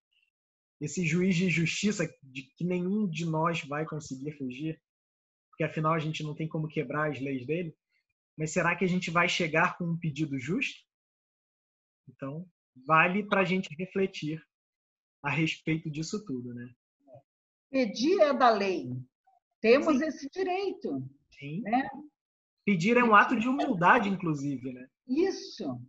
esse 0.80 1.06
juiz 1.06 1.34
de 1.34 1.48
justiça 1.48 2.06
de 2.22 2.42
que 2.42 2.64
nenhum 2.64 3.08
de 3.08 3.24
nós 3.24 3.62
vai 3.64 3.86
conseguir 3.86 4.32
fugir, 4.36 4.80
porque 5.48 5.64
afinal 5.64 5.94
a 5.94 5.98
gente 5.98 6.22
não 6.22 6.34
tem 6.34 6.46
como 6.46 6.68
quebrar 6.68 7.10
as 7.10 7.18
leis 7.18 7.46
dele. 7.46 7.74
Mas 8.36 8.52
será 8.52 8.76
que 8.76 8.84
a 8.84 8.88
gente 8.88 9.10
vai 9.10 9.28
chegar 9.28 9.78
com 9.78 9.84
um 9.84 9.98
pedido 9.98 10.38
justo? 10.38 10.78
Então, 12.06 12.46
vale 12.86 13.26
para 13.26 13.40
a 13.40 13.44
gente 13.44 13.74
refletir 13.78 14.44
a 15.22 15.30
respeito 15.30 15.90
disso 15.90 16.22
tudo, 16.24 16.52
né? 16.52 16.70
Pedir 17.70 18.20
é 18.20 18.34
da 18.34 18.50
lei. 18.50 18.90
Temos 19.66 19.98
Sim. 19.98 20.06
esse 20.06 20.30
direito. 20.30 21.02
Sim. 21.36 21.60
Né? 21.62 21.90
Pedir 22.64 22.96
é 22.96 23.02
um 23.02 23.16
ato 23.16 23.36
de 23.36 23.48
humildade, 23.48 24.08
inclusive, 24.08 24.72
né? 24.72 24.88
Isso. 25.08 25.80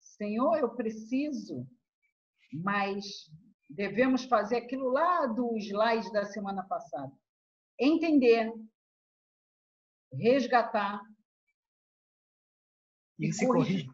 Senhor, 0.00 0.56
eu 0.56 0.74
preciso, 0.74 1.68
mas 2.50 3.30
devemos 3.68 4.24
fazer 4.24 4.56
aquilo 4.56 4.88
lá 4.88 5.26
do 5.26 5.54
slide 5.58 6.10
da 6.12 6.24
semana 6.24 6.62
passada. 6.62 7.12
Entender, 7.78 8.50
resgatar 10.14 11.02
e, 13.18 13.28
e 13.28 13.32
se 13.34 13.46
corrigir. 13.46 13.86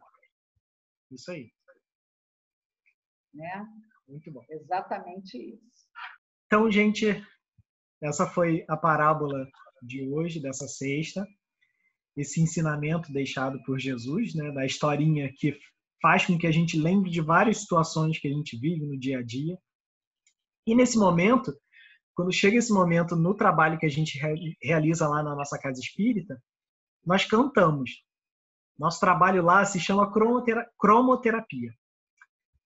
Isso 1.10 1.32
aí. 1.32 1.50
Né? 3.34 3.66
Muito 4.06 4.30
bom. 4.30 4.44
Exatamente 4.48 5.36
isso. 5.36 5.88
Então, 6.46 6.70
gente, 6.70 7.06
essa 8.02 8.26
foi 8.26 8.64
a 8.68 8.76
parábola 8.76 9.46
de 9.82 10.08
hoje, 10.08 10.40
dessa 10.40 10.68
sexta. 10.68 11.26
Esse 12.16 12.40
ensinamento 12.40 13.12
deixado 13.12 13.62
por 13.64 13.78
Jesus, 13.78 14.34
né, 14.34 14.50
da 14.52 14.64
historinha 14.64 15.32
que 15.34 15.58
faz 16.00 16.26
com 16.26 16.38
que 16.38 16.46
a 16.46 16.52
gente 16.52 16.78
lembre 16.78 17.10
de 17.10 17.20
várias 17.20 17.58
situações 17.58 18.18
que 18.18 18.28
a 18.28 18.32
gente 18.32 18.58
vive 18.58 18.86
no 18.86 18.98
dia 18.98 19.18
a 19.18 19.22
dia. 19.22 19.58
E 20.66 20.74
nesse 20.74 20.98
momento, 20.98 21.52
quando 22.14 22.32
chega 22.32 22.56
esse 22.56 22.72
momento 22.72 23.14
no 23.14 23.34
trabalho 23.34 23.78
que 23.78 23.86
a 23.86 23.90
gente 23.90 24.18
realiza 24.62 25.08
lá 25.08 25.22
na 25.22 25.34
nossa 25.34 25.58
casa 25.58 25.80
espírita, 25.80 26.42
nós 27.04 27.24
cantamos. 27.24 28.02
Nosso 28.78 29.00
trabalho 29.00 29.42
lá 29.42 29.64
se 29.64 29.78
chama 29.78 30.10
cromoterapia. 30.78 31.72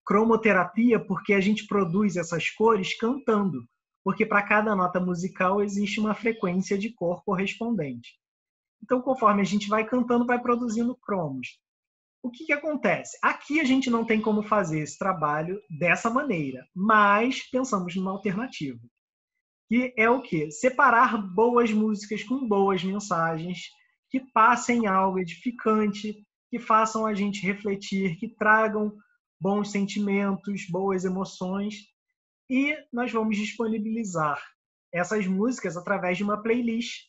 Cromoterapia 0.05 1.05
porque 1.05 1.35
a 1.35 1.40
gente 1.40 1.66
produz 1.66 2.16
essas 2.16 2.51
cores 2.51 2.97
cantando, 2.97 3.64
porque 4.05 4.25
para 4.25 4.43
cada 4.43 4.75
nota 4.75 5.01
musical 5.01 5.63
existe 5.63 6.01
uma 6.01 6.15
frequência 6.15 6.77
de 6.79 6.91
cor 6.91 7.23
correspondente. 7.25 8.19
Então, 8.83 9.01
conforme 9.01 9.43
a 9.43 9.45
gente 9.45 9.69
vai 9.69 9.85
cantando, 9.87 10.27
vai 10.27 10.41
produzindo 10.41 10.97
cromos. 10.97 11.59
O 12.23 12.31
que, 12.31 12.45
que 12.45 12.53
acontece? 12.53 13.19
Aqui 13.23 13.61
a 13.61 13.65
gente 13.65 13.89
não 13.89 14.05
tem 14.05 14.21
como 14.21 14.43
fazer 14.43 14.81
esse 14.81 14.99
trabalho 14.99 15.61
dessa 15.79 16.11
maneira, 16.11 16.67
mas 16.75 17.49
pensamos 17.51 17.95
numa 17.97 18.11
alternativa. 18.11 18.81
Que 19.69 19.95
é 19.97 20.11
o 20.11 20.21
quê? 20.21 20.51
Separar 20.51 21.17
boas 21.17 21.71
músicas 21.71 22.23
com 22.23 22.47
boas 22.47 22.83
mensagens 22.83 23.61
que 24.11 24.21
passem 24.33 24.87
algo 24.87 25.19
edificante, 25.19 26.27
que 26.51 26.59
façam 26.59 27.07
a 27.07 27.15
gente 27.15 27.47
refletir, 27.47 28.17
que 28.17 28.29
tragam 28.29 28.93
bons 29.41 29.71
sentimentos, 29.71 30.67
boas 30.69 31.05
emoções. 31.05 31.77
E 32.51 32.77
nós 32.93 33.13
vamos 33.13 33.37
disponibilizar 33.37 34.43
essas 34.93 35.25
músicas 35.25 35.77
através 35.77 36.17
de 36.17 36.25
uma 36.25 36.43
playlist 36.43 37.07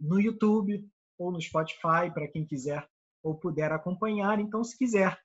no 0.00 0.18
YouTube 0.18 0.82
ou 1.18 1.30
no 1.30 1.38
Spotify, 1.38 2.10
para 2.14 2.26
quem 2.26 2.46
quiser 2.46 2.88
ou 3.22 3.38
puder 3.38 3.70
acompanhar. 3.70 4.40
Então, 4.40 4.64
se 4.64 4.78
quiser 4.78 5.20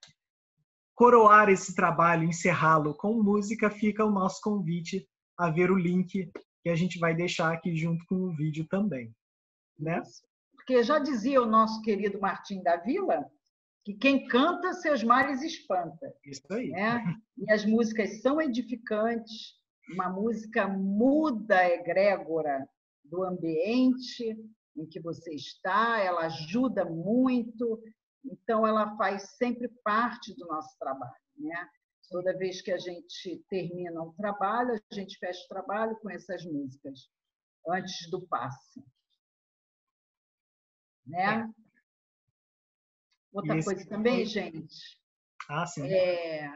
coroar 0.93 1.49
esse 1.49 1.73
trabalho, 1.73 2.27
encerrá-lo 2.27 2.93
com 2.93 3.23
música, 3.23 3.69
fica 3.69 4.03
o 4.03 4.11
nosso 4.11 4.41
convite 4.41 5.07
a 5.37 5.49
ver 5.49 5.71
o 5.71 5.77
link 5.77 6.29
que 6.61 6.69
a 6.69 6.75
gente 6.75 6.99
vai 6.99 7.15
deixar 7.15 7.53
aqui 7.53 7.73
junto 7.73 8.05
com 8.07 8.15
o 8.15 8.35
vídeo 8.35 8.67
também. 8.67 9.15
Né? 9.79 10.01
Porque 10.55 10.83
já 10.83 10.99
dizia 10.99 11.41
o 11.41 11.45
nosso 11.45 11.81
querido 11.81 12.19
Martim 12.19 12.61
da 12.61 12.75
Vila 12.75 13.25
que 13.85 13.93
quem 13.93 14.27
canta 14.27 14.73
seus 14.73 15.03
males 15.03 15.43
espanta. 15.43 16.11
Isso 16.25 16.41
aí. 16.51 16.69
Né? 16.69 17.15
E 17.37 17.51
as 17.51 17.63
músicas 17.63 18.19
são 18.21 18.41
edificantes, 18.41 19.53
uma 19.93 20.09
música 20.09 20.67
muda 20.67 21.59
a 21.59 21.69
egrégora 21.69 22.67
do 23.03 23.23
ambiente 23.23 24.35
em 24.75 24.85
que 24.87 24.99
você 24.99 25.35
está, 25.35 25.99
ela 25.99 26.25
ajuda 26.25 26.83
muito, 26.83 27.79
então 28.25 28.65
ela 28.67 28.97
faz 28.97 29.37
sempre 29.37 29.69
parte 29.83 30.33
do 30.35 30.47
nosso 30.47 30.75
trabalho. 30.79 31.13
Né? 31.37 31.69
Toda 32.09 32.37
vez 32.37 32.63
que 32.63 32.71
a 32.71 32.79
gente 32.79 33.45
termina 33.47 34.01
um 34.01 34.11
trabalho, 34.13 34.73
a 34.73 34.95
gente 34.95 35.17
fecha 35.19 35.45
o 35.45 35.47
trabalho 35.47 35.95
com 35.97 36.09
essas 36.09 36.43
músicas, 36.43 37.07
antes 37.69 38.09
do 38.09 38.25
passe. 38.27 38.83
Né? 41.05 41.47
É. 41.47 41.64
Outra 43.35 43.57
Esse 43.57 43.65
coisa 43.65 43.89
também, 43.89 44.25
gente. 44.25 44.97
Ah, 45.49 45.65
sim. 45.65 45.85
É, 45.91 46.49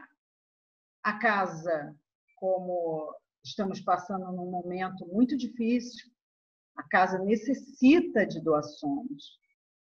a 1.04 1.18
casa, 1.18 1.94
como 2.36 3.14
estamos 3.44 3.82
passando 3.82 4.32
num 4.32 4.50
momento 4.50 5.06
muito 5.08 5.36
difícil, 5.36 6.10
a 6.76 6.82
casa 6.84 7.18
necessita 7.18 8.26
de 8.26 8.40
doações. 8.40 9.38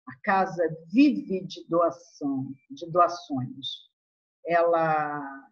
A 0.07 0.21
casa 0.23 0.63
vive 0.93 1.47
de 1.47 1.67
doação, 1.67 2.53
de 2.71 2.91
doações. 2.91 3.89
Ela 4.47 5.49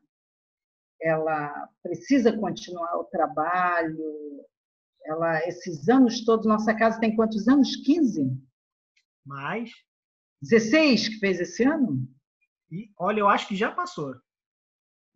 ela 1.01 1.71
precisa 1.83 2.37
continuar 2.39 2.99
o 2.99 3.05
trabalho. 3.05 4.45
Ela 5.07 5.39
esses 5.49 5.89
anos 5.89 6.23
todos, 6.23 6.45
nossa 6.45 6.75
casa 6.75 7.01
tem 7.01 7.17
quantos 7.17 7.49
anos? 7.49 7.77
15? 7.77 8.31
Mais. 9.25 9.71
16 10.43 11.09
que 11.09 11.19
fez 11.19 11.41
esse 11.41 11.65
ano? 11.65 12.09
E, 12.71 12.91
olha, 12.99 13.21
eu 13.21 13.29
acho 13.29 13.49
que 13.49 13.57
já 13.57 13.71
passou. 13.71 14.15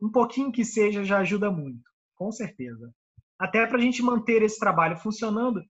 Um 0.02 0.12
pouquinho 0.12 0.52
que 0.52 0.64
seja 0.64 1.04
já 1.04 1.20
ajuda 1.20 1.52
muito, 1.52 1.84
com 2.16 2.32
certeza. 2.32 2.94
Até 3.38 3.66
para 3.66 3.78
a 3.78 3.82
gente 3.82 4.02
manter 4.02 4.42
esse 4.42 4.58
trabalho 4.60 4.98
funcionando, 4.98 5.62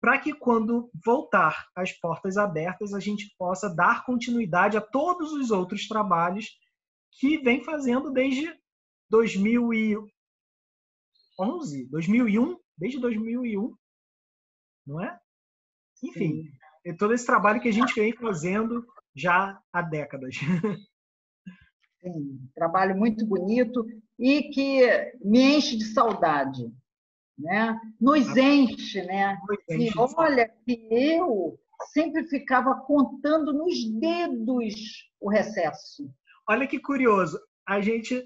para 0.00 0.18
que 0.18 0.32
quando 0.32 0.90
voltar 1.04 1.66
as 1.74 1.92
portas 1.92 2.36
abertas, 2.36 2.94
a 2.94 3.00
gente 3.00 3.34
possa 3.38 3.68
dar 3.74 4.04
continuidade 4.04 4.76
a 4.76 4.80
todos 4.80 5.32
os 5.32 5.50
outros 5.50 5.88
trabalhos 5.88 6.46
que 7.12 7.38
vem 7.38 7.64
fazendo 7.64 8.10
desde 8.10 8.52
2011, 11.38 11.86
2001, 11.86 12.58
desde 12.76 12.98
2001, 12.98 13.74
não 14.86 15.00
é? 15.00 15.18
Enfim, 16.02 16.50
é 16.84 16.92
todo 16.92 17.14
esse 17.14 17.24
trabalho 17.24 17.60
que 17.60 17.68
a 17.68 17.72
gente 17.72 17.94
vem 17.94 18.12
fazendo 18.12 18.84
já 19.14 19.60
há 19.72 19.82
décadas. 19.82 20.34
Sim, 22.00 22.48
trabalho 22.54 22.96
muito 22.96 23.26
bonito 23.26 23.84
e 24.18 24.44
que 24.50 24.80
me 25.22 25.56
enche 25.56 25.76
de 25.76 25.84
saudade, 25.84 26.72
né? 27.36 27.78
Nos 28.00 28.36
enche, 28.36 29.02
né? 29.02 29.36
E 29.68 29.90
olha 29.96 30.48
que 30.48 30.88
eu 30.90 31.58
sempre 31.92 32.24
ficava 32.28 32.74
contando 32.82 33.52
nos 33.52 33.84
dedos 33.98 35.08
o 35.20 35.28
recesso. 35.28 36.08
Olha 36.48 36.66
que 36.66 36.78
curioso, 36.78 37.38
a 37.66 37.80
gente 37.80 38.24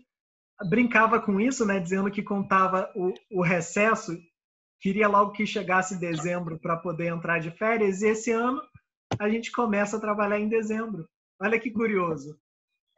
brincava 0.69 1.21
com 1.21 1.41
isso, 1.41 1.65
né? 1.67 1.79
Dizendo 1.79 2.11
que 2.11 2.23
contava 2.23 2.91
o, 2.95 3.13
o 3.31 3.43
recesso, 3.43 4.17
queria 4.81 5.09
logo 5.09 5.33
que 5.33 5.47
chegasse 5.47 5.99
dezembro 5.99 6.59
para 6.59 6.77
poder 6.77 7.07
entrar 7.07 7.39
de 7.39 7.51
férias. 7.51 8.03
E 8.03 8.09
esse 8.09 8.31
ano 8.31 8.61
a 9.19 9.29
gente 9.29 9.53
começa 9.53 9.97
a 9.97 10.01
trabalhar 10.01 10.39
em 10.39 10.49
dezembro. 10.49 11.09
Olha 11.41 11.59
que 11.59 11.71
curioso. 11.71 12.39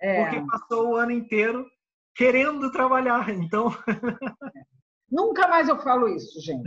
É. 0.00 0.24
Porque 0.24 0.46
passou 0.46 0.90
o 0.90 0.96
ano 0.96 1.12
inteiro 1.12 1.66
querendo 2.14 2.70
trabalhar. 2.70 3.28
Então. 3.30 3.70
Nunca 5.10 5.46
mais 5.46 5.68
eu 5.68 5.78
falo 5.78 6.08
isso, 6.08 6.40
gente. 6.40 6.64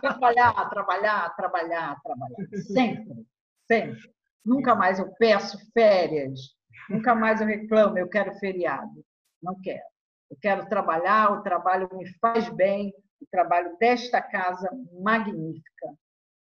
trabalhar, 0.00 0.70
trabalhar, 0.70 1.36
trabalhar, 1.36 2.00
trabalhar. 2.02 2.36
Sempre, 2.66 3.26
sempre. 3.70 4.12
Nunca 4.44 4.74
mais 4.74 4.98
eu 4.98 5.12
peço 5.18 5.58
férias. 5.72 6.40
Nunca 6.88 7.14
mais 7.14 7.40
eu 7.40 7.46
reclamo, 7.46 7.98
eu 7.98 8.08
quero 8.08 8.34
feriado. 8.38 9.04
Não 9.42 9.60
quero. 9.60 9.91
Eu 10.32 10.38
quero 10.40 10.66
trabalhar, 10.66 11.30
o 11.30 11.42
trabalho 11.42 11.90
me 11.92 12.08
faz 12.14 12.48
bem, 12.48 12.90
o 13.20 13.26
trabalho 13.30 13.76
desta 13.76 14.22
casa 14.22 14.66
magnífica. 15.02 15.94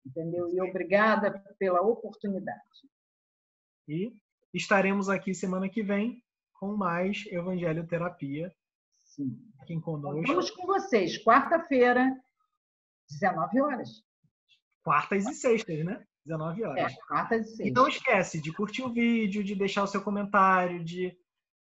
Entendeu? 0.06 0.50
E 0.54 0.62
obrigada 0.62 1.38
pela 1.60 1.82
oportunidade. 1.82 2.62
E 3.86 4.14
estaremos 4.54 5.10
aqui 5.10 5.36
semana 5.36 5.68
que 5.68 5.84
vem 5.84 6.24
com 6.54 6.78
mais 6.78 7.26
Evangelho 7.28 7.86
Terapia. 7.86 8.56
Sim. 9.00 9.38
Aqui 9.60 9.78
conosco. 9.82 10.24
Vamos 10.28 10.50
com 10.50 10.66
vocês, 10.66 11.22
quarta-feira, 11.22 12.10
19 13.10 13.62
horas. 13.62 13.90
Quartas 14.82 15.26
e 15.26 15.34
sextas, 15.34 15.84
né? 15.84 16.06
19 16.26 16.64
horas. 16.64 16.94
É, 16.94 16.96
quartas 17.06 17.42
e 17.42 17.50
sextas. 17.50 17.68
E 17.68 17.72
não 17.72 17.90
esquece 17.90 18.42
de 18.42 18.54
curtir 18.54 18.84
o 18.84 18.94
vídeo, 18.94 19.44
de 19.44 19.56
deixar 19.56 19.84
o 19.84 19.88
seu 19.88 20.02
comentário, 20.02 20.82
de 20.86 21.18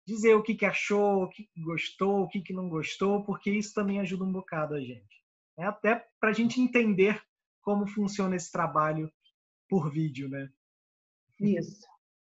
dizer 0.06 0.34
o 0.34 0.42
que, 0.42 0.54
que 0.54 0.66
achou, 0.66 1.24
o 1.24 1.28
que 1.28 1.48
gostou, 1.56 2.22
o 2.22 2.28
que, 2.28 2.40
que 2.40 2.52
não 2.52 2.68
gostou, 2.68 3.24
porque 3.24 3.50
isso 3.50 3.72
também 3.74 4.00
ajuda 4.00 4.24
um 4.24 4.32
bocado 4.32 4.74
a 4.74 4.80
gente. 4.80 5.22
É 5.58 5.64
até 5.64 6.06
para 6.20 6.30
a 6.30 6.32
gente 6.32 6.60
entender 6.60 7.20
como 7.62 7.86
funciona 7.86 8.36
esse 8.36 8.52
trabalho 8.52 9.10
por 9.68 9.90
vídeo, 9.90 10.28
né? 10.28 10.48
Isso. 11.40 11.86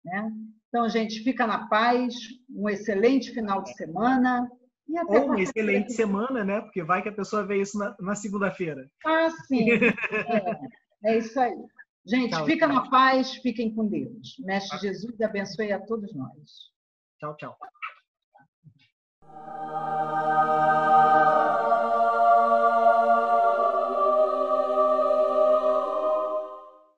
Né? 0.03 0.31
Então, 0.67 0.89
gente, 0.89 1.23
fica 1.23 1.45
na 1.47 1.67
paz, 1.67 2.15
um 2.49 2.69
excelente 2.69 3.31
final 3.33 3.61
de 3.61 3.73
semana. 3.75 4.49
E 4.87 4.97
até 4.97 5.19
Ou 5.19 5.27
uma 5.27 5.41
excelente 5.41 5.93
semana, 5.93 6.43
né? 6.43 6.61
Porque 6.61 6.83
vai 6.83 7.01
que 7.01 7.09
a 7.09 7.13
pessoa 7.13 7.45
vê 7.45 7.61
isso 7.61 7.77
na, 7.77 7.95
na 7.99 8.15
segunda-feira. 8.15 8.89
Ah, 9.05 9.29
sim. 9.47 9.67
É, 11.03 11.13
é, 11.13 11.17
isso 11.17 11.39
aí. 11.39 11.55
Gente, 12.05 12.29
tchau, 12.29 12.45
fica 12.45 12.67
tchau. 12.67 12.75
na 12.75 12.89
paz, 12.91 13.33
fiquem 13.37 13.73
com 13.73 13.87
Deus. 13.87 14.35
Mestre 14.39 14.77
Jesus 14.77 15.19
abençoe 15.19 15.71
a 15.71 15.79
todos 15.79 16.13
nós. 16.13 16.71
Tchau, 17.21 17.35
tchau. 17.37 17.55